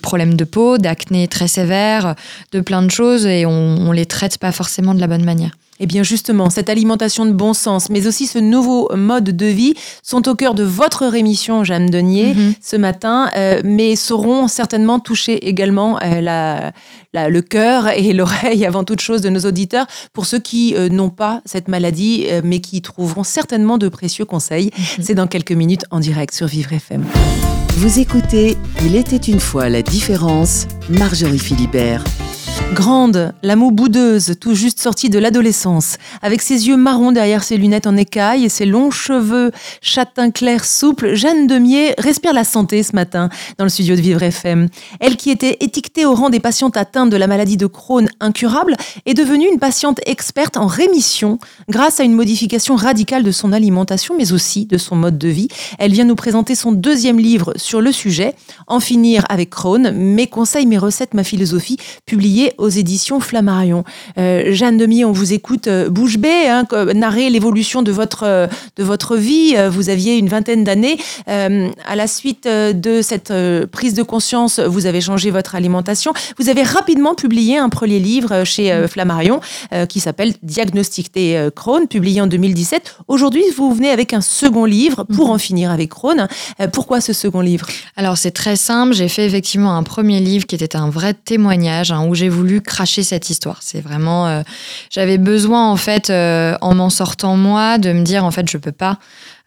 [0.00, 2.14] problèmes de peau, d'acné très sévère,
[2.52, 3.50] de plein de choses, et on,
[3.88, 5.52] on les traite pas forcément de la bonne manière.
[5.80, 9.74] Eh bien justement, cette alimentation de bon sens, mais aussi ce nouveau mode de vie
[10.02, 12.54] sont au cœur de votre rémission, Jeanne Denier, Mhm.
[12.62, 16.72] ce matin, euh, mais sauront certainement toucher également euh, la,
[17.12, 20.88] la- le cœur et l'oreille avant toute chose de nos auditeurs, pour ceux qui euh,
[20.88, 24.70] n'ont pas cette maladie, euh, mais qui trouveront certainement de précieux conseils.
[25.02, 27.04] C'est dans quelques minutes en direct sur Vivre FM.
[27.76, 32.02] Vous écoutez Il était une fois la différence, Marjorie Philibert.
[32.74, 37.56] Grande, la moue boudeuse, tout juste sortie de l'adolescence, avec ses yeux marrons derrière ses
[37.56, 42.82] lunettes en écaille et ses longs cheveux châtain clair souple, Jeanne Demier respire la santé
[42.82, 44.68] ce matin dans le studio de Vivre FM.
[45.00, 48.76] Elle qui était étiquetée au rang des patientes atteintes de la maladie de Crohn incurable
[49.06, 51.38] est devenue une patiente experte en rémission
[51.70, 55.48] grâce à une modification radicale de son alimentation mais aussi de son mode de vie.
[55.78, 58.34] Elle vient nous présenter son deuxième livre sur le sujet,
[58.66, 63.84] En finir avec Crohn, mes conseils, mes recettes, ma philosophie, publié aux éditions Flammarion.
[64.18, 68.46] Euh, Jeanne Demi, on vous écoute euh, bouche bée, hein, narrer l'évolution de votre, euh,
[68.76, 69.54] de votre vie.
[69.70, 70.98] Vous aviez une vingtaine d'années.
[71.26, 73.32] à la suite de cette
[73.70, 76.12] prise de conscience, vous avez changé votre alimentation.
[76.38, 79.40] Vous avez rapidement publié un premier livre chez Flammarion
[79.88, 82.96] qui s'appelle Diagnostiquer Crohn, publié en 2017.
[83.08, 86.28] Aujourd'hui, vous venez avec un second livre pour en finir avec Crohn.
[86.72, 87.66] pourquoi ce second livre?
[87.96, 88.94] Alors, c'est très simple.
[88.94, 92.60] J'ai fait effectivement un premier livre qui était un vrai témoignage hein, où j'ai voulu
[92.60, 93.58] cracher cette histoire.
[93.60, 94.42] C'est vraiment, euh,
[94.90, 98.58] j'avais besoin en fait, euh, en m'en sortant moi, de me dire en fait, je
[98.58, 98.98] peux pas.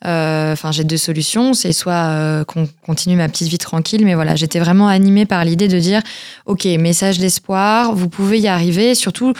[0.06, 1.54] Euh, enfin, j'ai deux solutions.
[1.54, 5.68] C'est soit qu'on continue ma petite vie tranquille, mais voilà, j'étais vraiment animée par l'idée
[5.68, 6.02] de dire,
[6.46, 8.96] ok, message d'espoir, vous pouvez y arriver.
[8.96, 9.34] Surtout,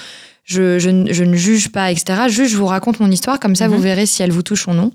[0.50, 0.90] je, je,
[1.24, 2.22] ne juge pas, etc.
[2.28, 3.84] Juste, je vous raconte mon histoire, comme ça, vous mhm.
[3.84, 4.92] verrez si elle vous touche ou non.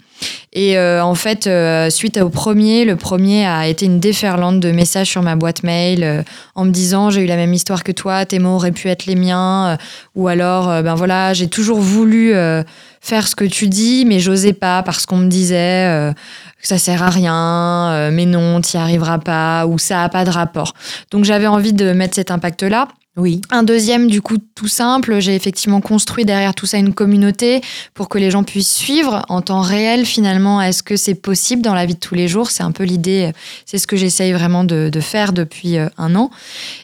[0.52, 4.72] Et euh, en fait, euh, suite au premier, le premier a été une déferlante de
[4.72, 6.22] messages sur ma boîte mail euh,
[6.56, 9.06] en me disant j'ai eu la même histoire que toi, tes mots auraient pu être
[9.06, 9.78] les miens,
[10.16, 12.32] ou alors ben voilà, j'ai toujours voulu
[13.00, 16.12] faire ce que tu dis, mais j'osais pas parce qu'on me disait
[16.60, 20.30] que ça sert à rien, mais non, t'y arriveras pas, ou ça a pas de
[20.30, 20.74] rapport.
[21.10, 22.88] Donc j'avais envie de mettre cet impact-là.
[23.16, 23.40] Oui.
[23.50, 27.60] Un deuxième, du coup, tout simple, j'ai effectivement construit derrière tout ça une communauté
[27.94, 31.74] pour que les gens puissent suivre en temps réel, finalement, est-ce que c'est possible dans
[31.74, 32.50] la vie de tous les jours?
[32.50, 33.30] C'est un peu l'idée,
[33.66, 36.30] c'est ce que j'essaye vraiment de, faire depuis euh, un an.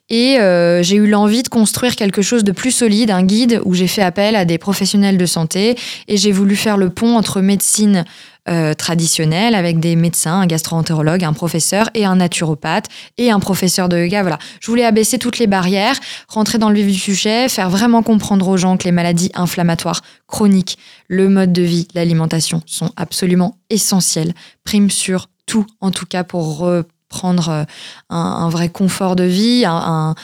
[0.08, 3.74] Et euh, j'ai eu l'envie de construire quelque chose de plus solide, un guide où
[3.74, 7.40] j'ai fait appel à des professionnels de santé et j'ai voulu faire le pont entre
[7.40, 8.04] médecine
[8.48, 12.86] euh, traditionnelle avec des médecins, un gastro-entérologue, un professeur et un naturopathe
[13.18, 14.22] et un professeur de yoga.
[14.22, 15.96] Voilà, je voulais abaisser toutes les barrières,
[16.28, 20.00] rentrer dans le vif du sujet, faire vraiment comprendre aux gens que les maladies inflammatoires
[20.26, 24.32] chroniques, le mode de vie, l'alimentation sont absolument essentiels,
[24.64, 27.64] prime sur tout, en tout cas pour reprendre euh,
[28.08, 30.14] un, vrai confort de vie, un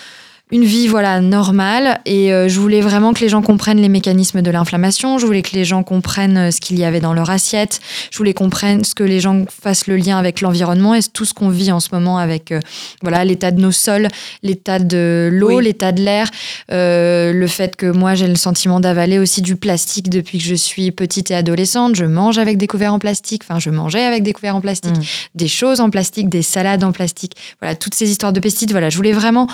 [0.52, 2.00] une vie voilà normale.
[2.06, 5.42] Et euh, je voulais vraiment que les gens comprennent les mécanismes de l'inflammation, je voulais
[5.42, 7.80] que les gens comprennent euh, ce qu'il y avait dans leur assiette,
[8.12, 11.35] je voulais comprennent ce que les gens fassent le lien avec l'environnement et tout ce
[11.35, 12.61] qu'on vit en ce moment avec euh,
[13.02, 14.06] voilà l'état de nos sols,
[14.44, 16.30] l'état de l'eau, l'état de l'air,
[16.68, 20.92] le fait que moi j'ai le sentiment d'avaler aussi du plastique depuis que je suis
[20.92, 24.32] petite et adolescente, je mange avec des couverts en plastique, enfin je mangeais avec des
[24.32, 25.02] couverts en plastique, mmh.
[25.35, 28.90] des choses en plastique, des salades en plastique, voilà toutes ces histoires de pesticides, voilà,
[28.90, 29.48] je voulais vraiment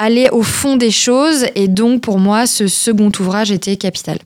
[0.00, 1.46] aller au fond des choses.
[1.54, 4.18] Et donc, pour moi, ce second ouvrage était capital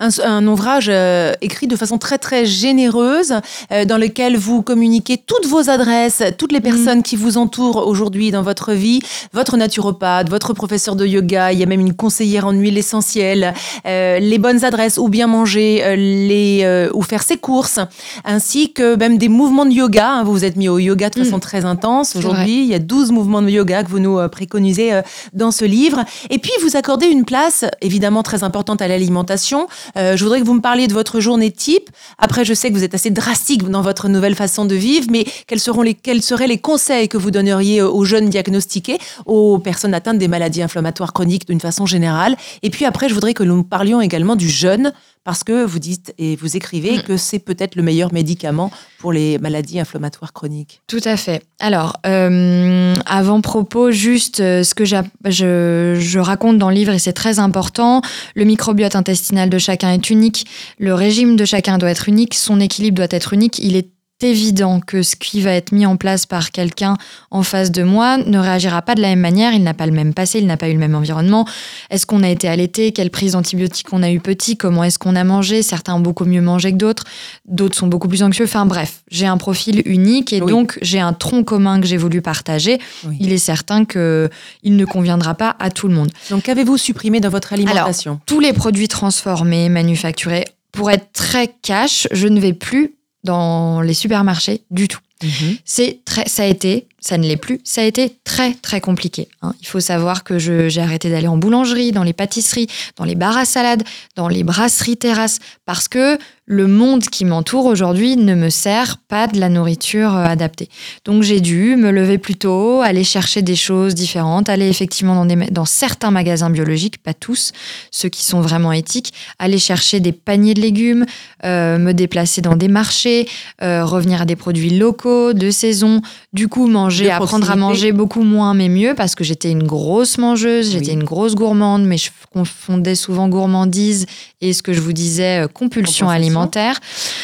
[0.00, 3.34] un, ouvrage euh, écrit de façon très très généreuse,
[3.70, 6.64] euh, dans lequel vous communiquez toutes vos adresses, toutes les mhm.
[6.64, 9.00] personnes qui vous entourent aujourd'hui dans votre vie,
[9.32, 13.52] votre naturopathe, votre professeur de yoga, il y a même une conseillère en huile essentielle,
[13.86, 17.78] euh, les bonnes adresses où bien manger, les où faire ses courses,
[18.24, 20.08] ainsi que même des mouvements de yoga.
[20.10, 20.24] Hein.
[20.24, 21.40] vous vous êtes mis au yoga de façon mhm.
[21.40, 22.62] très intense aujourd'hui.
[22.62, 25.00] Il y a 12 mouvements de yoga que vous nous préconisez
[25.32, 26.04] dans ce livre.
[26.30, 29.68] Et puis vous accordez une place évidemment très importante à l'alimentation.
[29.96, 31.90] Euh, je voudrais que vous me parliez de votre journée type.
[32.18, 35.24] Après, je sais que vous êtes assez drastique dans votre nouvelle façon de vivre, mais
[35.46, 39.94] quels, seront les, quels seraient les conseils que vous donneriez aux jeunes diagnostiqués, aux personnes
[39.94, 42.36] atteintes des maladies inflammatoires chroniques d'une façon générale?
[42.62, 44.92] Et puis après, je voudrais que nous parlions également du jeune
[45.24, 47.02] parce que vous dites et vous écrivez mm.
[47.02, 50.80] que c'est peut-être le meilleur médicament pour les maladies inflammatoires chroniques.
[50.86, 51.42] Tout à fait.
[51.58, 54.96] Alors, euh, avant-propos, juste euh, ce que je,
[55.28, 58.02] je, raconte dans le livre, et c'est très important,
[58.34, 60.46] le microbiote intestinal de chacun est unique,
[60.78, 63.88] le régime de chacun doit être unique, son équilibre doit être unique, il est
[64.22, 66.96] évident que ce qui va être mis en place par quelqu'un
[67.30, 69.92] en face de moi ne réagira pas de la même manière, il n'a pas le
[69.92, 71.46] même passé, il n'a pas eu le même environnement.
[71.90, 72.92] Est-ce qu'on a été allaité?
[72.92, 74.56] Quelle prise d'antibiotiques on a eu petit?
[74.56, 75.62] Comment est-ce qu'on a mangé?
[75.62, 77.04] Certains ont beaucoup mieux mangé que d'autres,
[77.46, 78.44] d'autres sont beaucoup plus anxieux.
[78.44, 82.22] Enfin bref, j'ai un profil unique et donc j'ai un tronc commun que j'ai voulu
[82.22, 82.78] partager.
[83.18, 84.28] Il est certain que
[84.62, 86.10] il ne conviendra pas à tout le monde.
[86.30, 88.20] Donc qu'avez-vous supprimé dans votre alimentation?
[88.26, 90.44] Tous les produits transformés, manufacturés.
[90.72, 95.00] Pour être très cash, je ne vais plus dans les supermarchés du tout.
[95.22, 95.56] Mhm.
[95.64, 97.60] C'est très, ça a été ça ne l'est plus.
[97.64, 99.28] Ça a été très très compliqué.
[99.42, 99.54] hein.
[99.60, 103.36] Il faut savoir que j'ai arrêté d'aller en boulangerie, dans les pâtisseries, dans les bars
[103.36, 103.82] à salade,
[104.16, 106.18] dans les brasseries terrasses, parce que
[106.52, 110.68] le monde qui m'entoure aujourd'hui ne me sert pas de la nourriture euh, adaptée.
[111.04, 115.26] Donc j'ai dû me lever plus tôt, aller chercher des choses différentes, aller effectivement dans,
[115.26, 117.52] des, ma- dans certains magasins biologiques, pas tous,
[117.92, 121.06] ceux qui sont vraiment éthiques, aller chercher des paniers de légumes,
[121.44, 123.28] euh, me déplacer dans des marchés,
[123.62, 128.22] euh, revenir à des produits locaux, de saison, du coup manger, apprendre à manger beaucoup
[128.24, 130.94] moins mais mieux parce que j'étais une grosse mangeuse, j'étais Oui.
[130.94, 134.06] une grosse gourmande, mais je confondais souvent gourmandise
[134.40, 136.39] et ce que je vous disais, compulsion Compensation.
[136.40, 136.80] Alimentaire.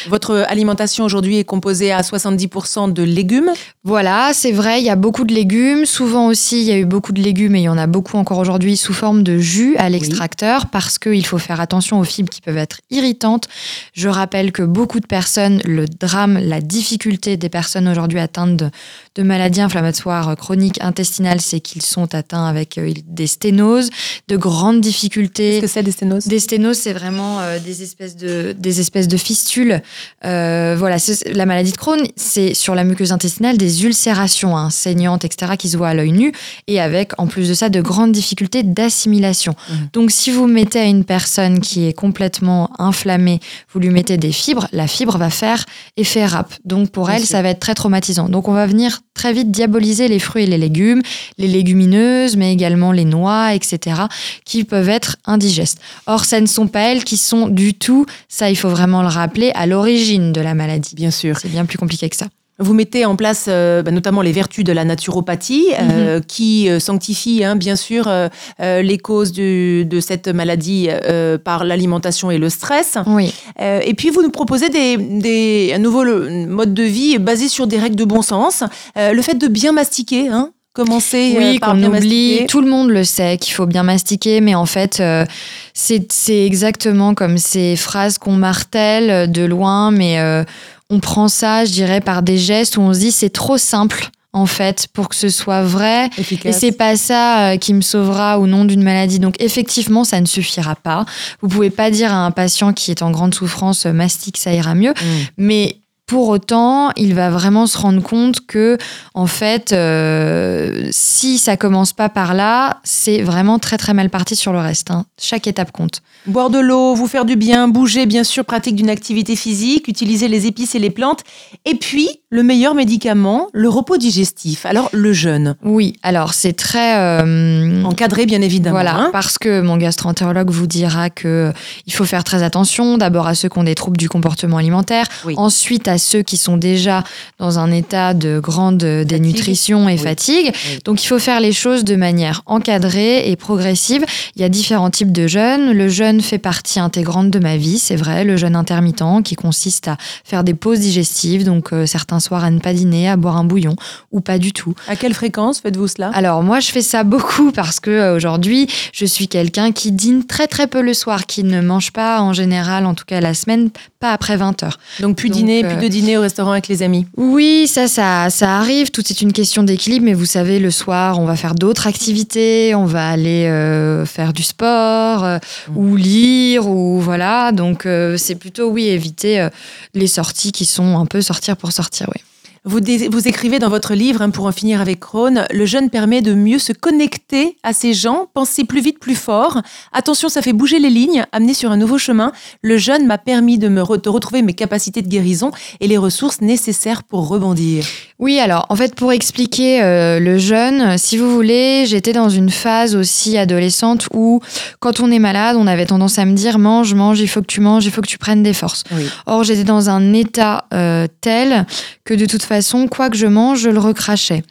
[0.08, 3.50] Votre alimentation aujourd'hui est composée à 70% de légumes.
[3.84, 5.86] Voilà, c'est vrai, il y a beaucoup de légumes.
[5.86, 8.16] Souvent aussi, il y a eu beaucoup de légumes et il y en a beaucoup
[8.16, 12.30] encore aujourd'hui sous forme de jus à l'extracteur parce qu'il faut faire attention aux fibres
[12.30, 13.48] qui peuvent être irritantes.
[13.92, 18.70] Je rappelle que beaucoup de personnes, le drame, la difficulté des personnes aujourd'hui atteintes de,
[19.16, 23.88] de maladies inflammatoires chroniques intestinales, c'est qu'ils sont atteints avec euh, des sténoses,
[24.28, 25.52] de grandes difficultés.
[25.60, 26.26] Qu'est-ce que c'est des sténoses?
[26.26, 29.82] Des sténoses, c'est vraiment euh, des espèces de des espèces de fistules.
[30.24, 30.96] Euh, voilà,
[31.32, 35.70] la maladie de Crohn, c'est sur la muqueuse intestinale des ulcérations hein, saignantes, etc., qui
[35.70, 36.32] se voient à l'œil nu,
[36.66, 39.54] et avec en plus de ça de grandes difficultés d'assimilation.
[39.70, 39.88] Mhm.
[39.94, 43.40] Donc, si vous mettez à une personne qui est complètement inflammée,
[43.72, 45.64] vous lui mettez des fibres, la fibre va faire
[45.96, 46.52] effet rap.
[46.64, 47.30] Donc, pour Bien elle, sûr.
[47.30, 48.28] ça va être très traumatisant.
[48.28, 51.02] Donc, on va venir très vite diaboliser les fruits et les légumes,
[51.38, 54.02] les légumineuses, mais également les noix, etc.,
[54.44, 55.80] qui peuvent être indigestes.
[56.06, 59.08] Or, ce ne sont pas elles qui sont du tout, ça il faut vraiment le
[59.08, 60.94] rappeler, à l'origine de la maladie.
[60.94, 61.38] Bien sûr.
[61.38, 62.26] C'est bien plus compliqué que ça.
[62.58, 66.80] Vous mettez en place euh, bah, notamment les vertus de la naturopathie, euh, qui euh,
[66.80, 68.28] sanctifie hein, bien sûr euh,
[68.60, 72.96] euh, les causes du- de cette maladie euh, par l'alimentation et le stress.
[73.06, 73.34] Oui.
[73.60, 77.66] Euh, et puis vous nous proposez des, des, un nouveau mode de vie basé sur
[77.66, 78.62] des règles de bon sens.
[78.96, 81.98] Euh, le fait de bien mastiquer, hein, commencer euh, Oui, par qu'on bien oublie.
[82.30, 82.46] mastiquer?
[82.46, 85.26] Tout le monde le sait qu'il faut bien mastiquer, mais en fait, euh,
[85.74, 90.42] c'est c'est exactement comme ces phrases qu'on martèle de loin, mais euh,
[90.90, 94.10] on prend ça, je dirais, par des gestes où on se dit c'est trop simple.
[94.32, 96.58] En fait, pour que ce soit vrai, et Efficace.
[96.58, 99.18] c'est pas ça euh, qui me sauvera ou non d'une maladie.
[99.18, 101.06] Donc effectivement, ça ne suffira pas.
[101.40, 104.52] Vous pouvez pas dire à un patient qui est en grande souffrance, euh, mastique, ça
[104.52, 104.90] ira mieux.
[104.90, 105.24] Mm.
[105.38, 108.78] Mais pour autant, il va vraiment se rendre compte que,
[109.14, 114.36] en fait, euh, si ça commence pas par là, c'est vraiment très très mal parti
[114.36, 114.90] sur le reste.
[114.92, 115.04] hein.
[115.20, 116.02] Chaque étape compte.
[116.26, 120.28] Boire de l'eau, vous faire du bien, bouger, bien sûr, pratique d'une activité physique, utiliser
[120.28, 121.20] les épices et les plantes.
[121.64, 124.64] Et puis, le meilleur médicament, le repos digestif.
[124.66, 125.56] Alors, le jeûne.
[125.64, 128.74] Oui, alors c'est très euh, Encadré, bien évidemment.
[128.76, 129.08] Voilà, hein.
[129.12, 131.52] parce que mon gastroentérologue vous dira que
[131.86, 132.96] il faut faire très attention.
[132.98, 135.34] D'abord à ceux qui ont des troubles du comportement alimentaire, Oui.
[135.36, 137.04] ensuite à ceux qui sont déjà
[137.38, 140.52] dans un état de grande dénutrition et fatigue.
[140.52, 140.78] Oui.
[140.84, 144.04] Donc il faut faire les choses de manière encadrée et progressive.
[144.34, 145.72] Il y a différents types de jeûnes.
[145.72, 148.24] Le jeûne fait partie intégrante de ma vie, c'est vrai.
[148.24, 152.50] Le jeûne intermittent qui consiste à faire des pauses digestives, donc euh, certains soirs à
[152.50, 153.76] ne pas dîner, à boire un bouillon
[154.12, 154.74] ou pas du tout.
[154.88, 156.10] À quelle fréquence faites-vous cela?
[156.14, 160.24] Alors moi je fais ça beaucoup parce que euh, aujourd'hui je suis quelqu'un qui dîne
[160.24, 163.34] très très peu le soir, qui ne mange pas en général, en tout cas la
[163.34, 164.78] semaine, pas après 20 heures.
[165.00, 167.06] Donc, plus Donc, dîner, euh, plus de dîner au restaurant avec les amis.
[167.16, 168.90] Oui, ça, ça, ça arrive.
[168.90, 170.04] Tout est une question d'équilibre.
[170.04, 172.74] Mais vous savez, le soir, on va faire d'autres activités.
[172.74, 175.76] On va aller euh, faire du sport euh, Mm.
[175.76, 177.52] ou lire ou voilà.
[177.52, 179.48] Donc euh, c'est plutôt oui éviter
[179.94, 182.08] les sorties qui sont un peu sortir pour sortir.
[182.14, 182.20] Oui.
[182.68, 186.34] Vous, écrivez dans votre livre, hein, pour en finir avec Crohn, le jeûne permet de
[186.34, 189.62] mieux se connecter à ces gens, penser plus vite, plus fort.
[189.92, 192.32] Attention, ça fait bouger les lignes, amener sur un nouveau chemin.
[192.62, 196.40] Le jeûne m'a permis de me de retrouver mes capacités de guérison et les ressources
[196.40, 197.84] nécessaires pour rebondir.
[198.18, 202.48] Oui, alors en fait pour expliquer euh, le jeûne, si vous voulez, j'étais dans une
[202.48, 204.40] phase aussi adolescente où
[204.80, 207.46] quand on est malade, on avait tendance à me dire mange, mange, il faut que
[207.46, 208.84] tu manges, il faut que tu prennes des forces.
[208.92, 209.06] Oui.
[209.26, 211.66] Or j'étais dans un état euh, tel
[212.04, 214.42] que de toute façon, quoi que je mange, je le recrachais.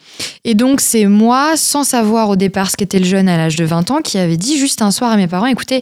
[0.44, 3.66] Et donc c'est moi, sans savoir au départ ce qu'était le jeûne à l'âge de
[3.66, 5.82] 20 ans, qui avait dit juste un soir à mes parents, écoutez,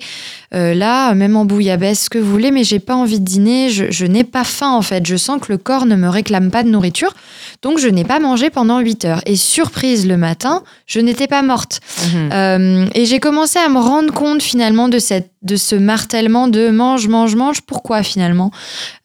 [0.54, 3.70] euh, là, même en bouillabaisse, ce que vous voulez, mais j'ai pas envie de dîner,
[3.70, 6.50] je, je n'ai pas faim en fait, je sens que le corps ne me réclame
[6.50, 7.14] pas de nourriture.
[7.62, 9.22] Donc je n'ai pas mangé pendant 8 heures.
[9.26, 11.80] Et surprise, le matin, je n'étais pas morte.
[12.14, 12.30] Mhm.
[12.34, 16.70] Euh, et j'ai commencé à me rendre compte finalement de, cette, de ce martèlement de
[16.70, 17.62] mange, mange, mange.
[17.62, 18.52] Pourquoi finalement?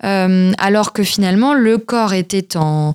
[0.04, 2.94] Euh, Alors que finalement, le corps était en,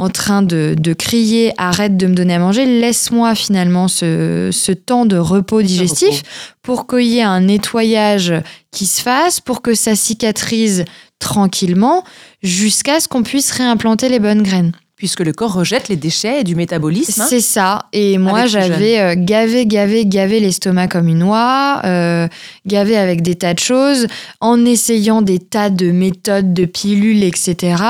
[0.00, 4.72] en train de, de crier arrête de me donner à manger, laisse-moi finalement ce, ce
[4.72, 6.22] temps de repos digestif
[6.62, 8.32] pour qu'il y ait un nettoyage
[8.70, 10.86] qui se fasse, pour que ça cicatrise
[11.18, 12.02] tranquillement
[12.42, 14.72] jusqu'à ce qu'on puisse réimplanter les bonnes graines.
[15.00, 17.22] Puisque le corps rejette les déchets du métabolisme.
[17.22, 17.26] hein.
[17.26, 17.86] C'est ça.
[17.94, 22.28] Et moi, j'avais euh, gavé, gavé, gavé l'estomac comme une oie, euh,
[22.66, 24.08] gavé avec des tas de choses,
[24.42, 27.82] en essayant des tas de méthodes, de pilules, etc.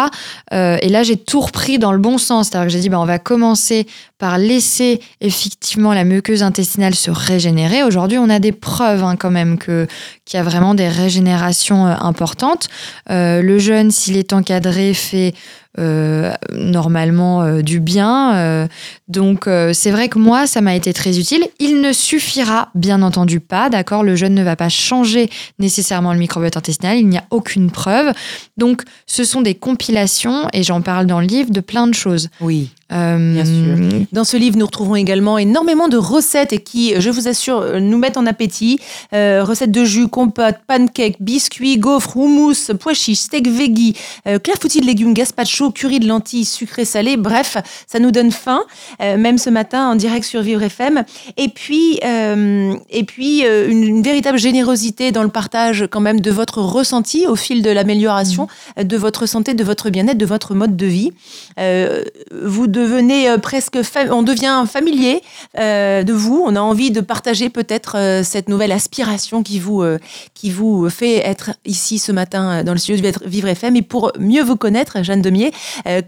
[0.53, 2.47] Euh, et là, j'ai tout repris dans le bon sens.
[2.47, 3.89] C'est-à-dire que j'ai dit, bah, on va commencer
[4.21, 7.83] par laisser effectivement la muqueuse intestinale se régénérer.
[7.83, 9.89] Aujourd'hui, on a des preuves hein, quand même que
[10.27, 12.69] qu'il y a vraiment des régénérations euh, importantes.
[13.11, 15.35] Euh, le jeûne, s'il est encadré, fait
[15.79, 18.69] euh, normalement du bien.
[19.09, 21.45] Donc c'est vrai que moi, ça m'a été très utile.
[21.59, 24.03] Il ne suffira bien entendu pas, d'accord?
[24.03, 28.13] Le jeûne ne va pas changer nécessairement le microbiote intestinal, il n'y a aucune preuve.
[28.57, 32.29] Donc ce sont des compilations, et j'en parle dans le livre, de plein de choses.
[32.41, 32.71] Oui.
[32.93, 34.07] Euh, Bien sûr.
[34.13, 37.81] Dans ce livre, nous retrouvons également énormément de recettes et qui, je vous assure, euh,
[37.81, 38.79] nous mettent en appétit.
[39.13, 43.95] Euh, recettes de jus, compote, pancakes, biscuits, gaufres, houmous, pois chiches, steak veggie,
[44.27, 47.17] euh, clafoutis de légumes, gazpacho, curry de lentilles, sucré salé.
[47.17, 48.63] Bref, ça nous donne faim.
[49.03, 51.05] Euh, même ce matin en direct sur Vivre FM.
[51.37, 56.21] Et puis, euh, et puis euh, une, une véritable générosité dans le partage quand même
[56.21, 60.27] de votre ressenti au fil de l'amélioration euh, de votre santé, de votre bien-être, de
[60.27, 61.13] votre mode de vie.
[61.59, 63.79] Euh, vous devenez euh, presque,
[64.11, 65.23] on devient familier
[65.59, 66.43] euh, de vous.
[66.45, 69.99] On a envie de partager peut-être euh, cette nouvelle aspiration qui vous, euh,
[70.35, 73.77] qui vous fait être ici ce matin dans le studio de Vivre FM.
[73.77, 75.53] Et pour mieux vous connaître, Jeanne Demier,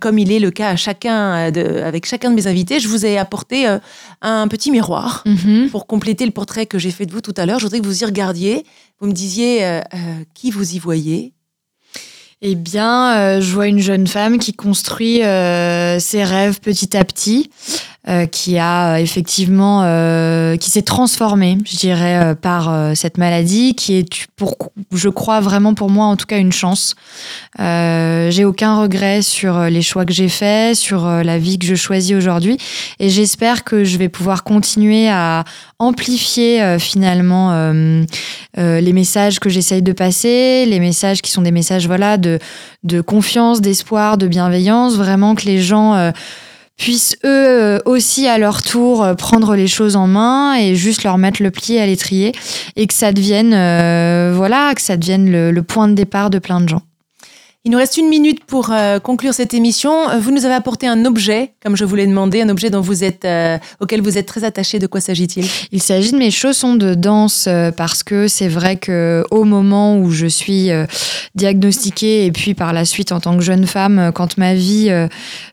[0.00, 3.04] comme il est le cas à chacun de, avec chacun de mes invités, je vous
[3.04, 3.66] ai apporté
[4.22, 5.68] un petit miroir mhm.
[5.70, 7.58] pour compléter le portrait que j'ai fait de vous tout à l'heure.
[7.58, 8.64] Je voudrais que vous y regardiez.
[9.00, 9.80] Vous me disiez
[10.34, 11.32] qui vous y voyez.
[12.45, 17.05] Eh bien, euh, je vois une jeune femme qui construit euh, ses rêves petit à
[17.05, 17.51] petit,
[18.09, 23.74] euh, qui a euh, effectivement, euh, qui s'est transformée, je dirais, euh, par cette maladie,
[23.74, 24.57] qui est, pour,
[24.92, 26.94] je crois vraiment pour moi en tout cas une chance.
[27.59, 32.16] J'ai aucun regret sur les choix que j'ai faits, sur la vie que je choisis
[32.16, 32.57] aujourd'hui,
[32.98, 35.44] et j'espère que je vais pouvoir continuer à
[35.78, 37.72] amplifier finalement
[38.57, 42.38] les messages que j'essaye de passer, les messages qui sont des messages voilà de,
[42.84, 46.11] de confiance, d'espoir, de bienveillance, vraiment que les gens euh,
[46.82, 51.04] puissent eux euh, aussi à leur tour euh, prendre les choses en main et juste
[51.04, 52.32] leur mettre le pied à l'étrier
[52.74, 56.60] et que ça devienne euh, voilà que ça devienne le point de départ de plein
[56.60, 56.82] de gens.
[57.64, 60.10] Il nous reste une minute pour euh, conclure cette émission.
[60.10, 62.80] Euh, Vous nous avez apporté un objet, comme je vous l'ai demandé, un objet dont
[62.80, 64.80] vous êtes, euh, auquel vous êtes très attaché.
[64.80, 65.46] De quoi s'agit-il?
[65.70, 70.10] Il s'agit de mes chaussons de danse parce que c'est vrai que au moment où
[70.10, 70.70] je suis
[71.36, 74.90] diagnostiquée et puis par la suite en tant que jeune femme, quand ma vie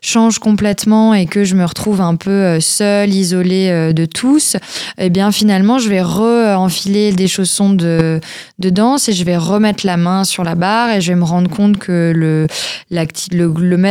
[0.02, 4.56] change complètement et que je me retrouve un peu seule, isolée de tous,
[4.98, 8.20] eh bien finalement je vais re-enfiler des chaussons de
[8.58, 11.50] danse et je vais remettre la main sur la barre et je vais me rendre
[11.50, 11.99] compte que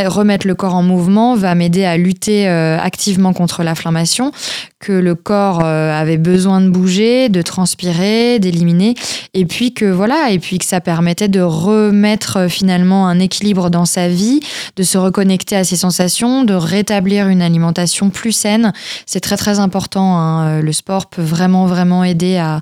[0.07, 4.31] remettre le corps en mouvement va m'aider à lutter euh, activement contre l'inflammation,
[4.79, 8.95] que le corps euh, avait besoin de bouger, de transpirer, d'éliminer,
[9.33, 13.69] et puis que voilà, et puis que ça permettait de remettre euh, finalement un équilibre
[13.69, 14.39] dans sa vie,
[14.77, 18.71] de se reconnecter à ses sensations, de rétablir une alimentation plus saine.
[19.05, 20.17] C'est très très important.
[20.17, 20.59] hein.
[20.59, 22.61] Euh, Le sport peut vraiment vraiment aider à,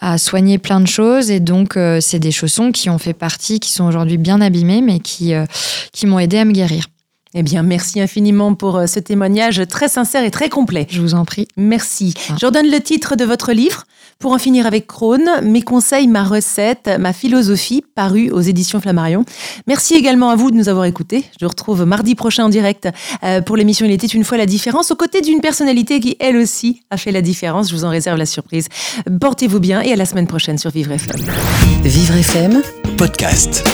[0.00, 3.70] à soigner plein de choses, et donc c'est des chaussons qui ont fait partie, qui
[3.70, 5.32] sont aujourd'hui bien abîmés, mais qui
[5.92, 6.86] qui m'ont aidé à me guérir.
[7.34, 10.86] Eh bien, merci infiniment pour euh, ce témoignage très sincère et très complet.
[10.90, 11.48] Je vous en prie.
[11.56, 12.12] Merci.
[12.28, 12.34] Ah.
[12.38, 13.84] Je redonne le titre de votre livre.
[14.18, 19.24] Pour en finir avec Krone, mes conseils, ma recette, ma philosophie, paru aux éditions Flammarion.
[19.66, 21.24] Merci également à vous de nous avoir écoutés.
[21.40, 22.88] Je vous retrouve mardi prochain en direct
[23.24, 26.36] euh, pour l'émission Il était une fois la différence, aux côtés d'une personnalité qui, elle
[26.36, 27.70] aussi, a fait la différence.
[27.70, 28.68] Je vous en réserve la surprise.
[29.20, 31.16] Portez-vous bien et à la semaine prochaine sur Vivre FM.
[31.82, 32.62] Vivre FM
[32.96, 33.64] Podcast.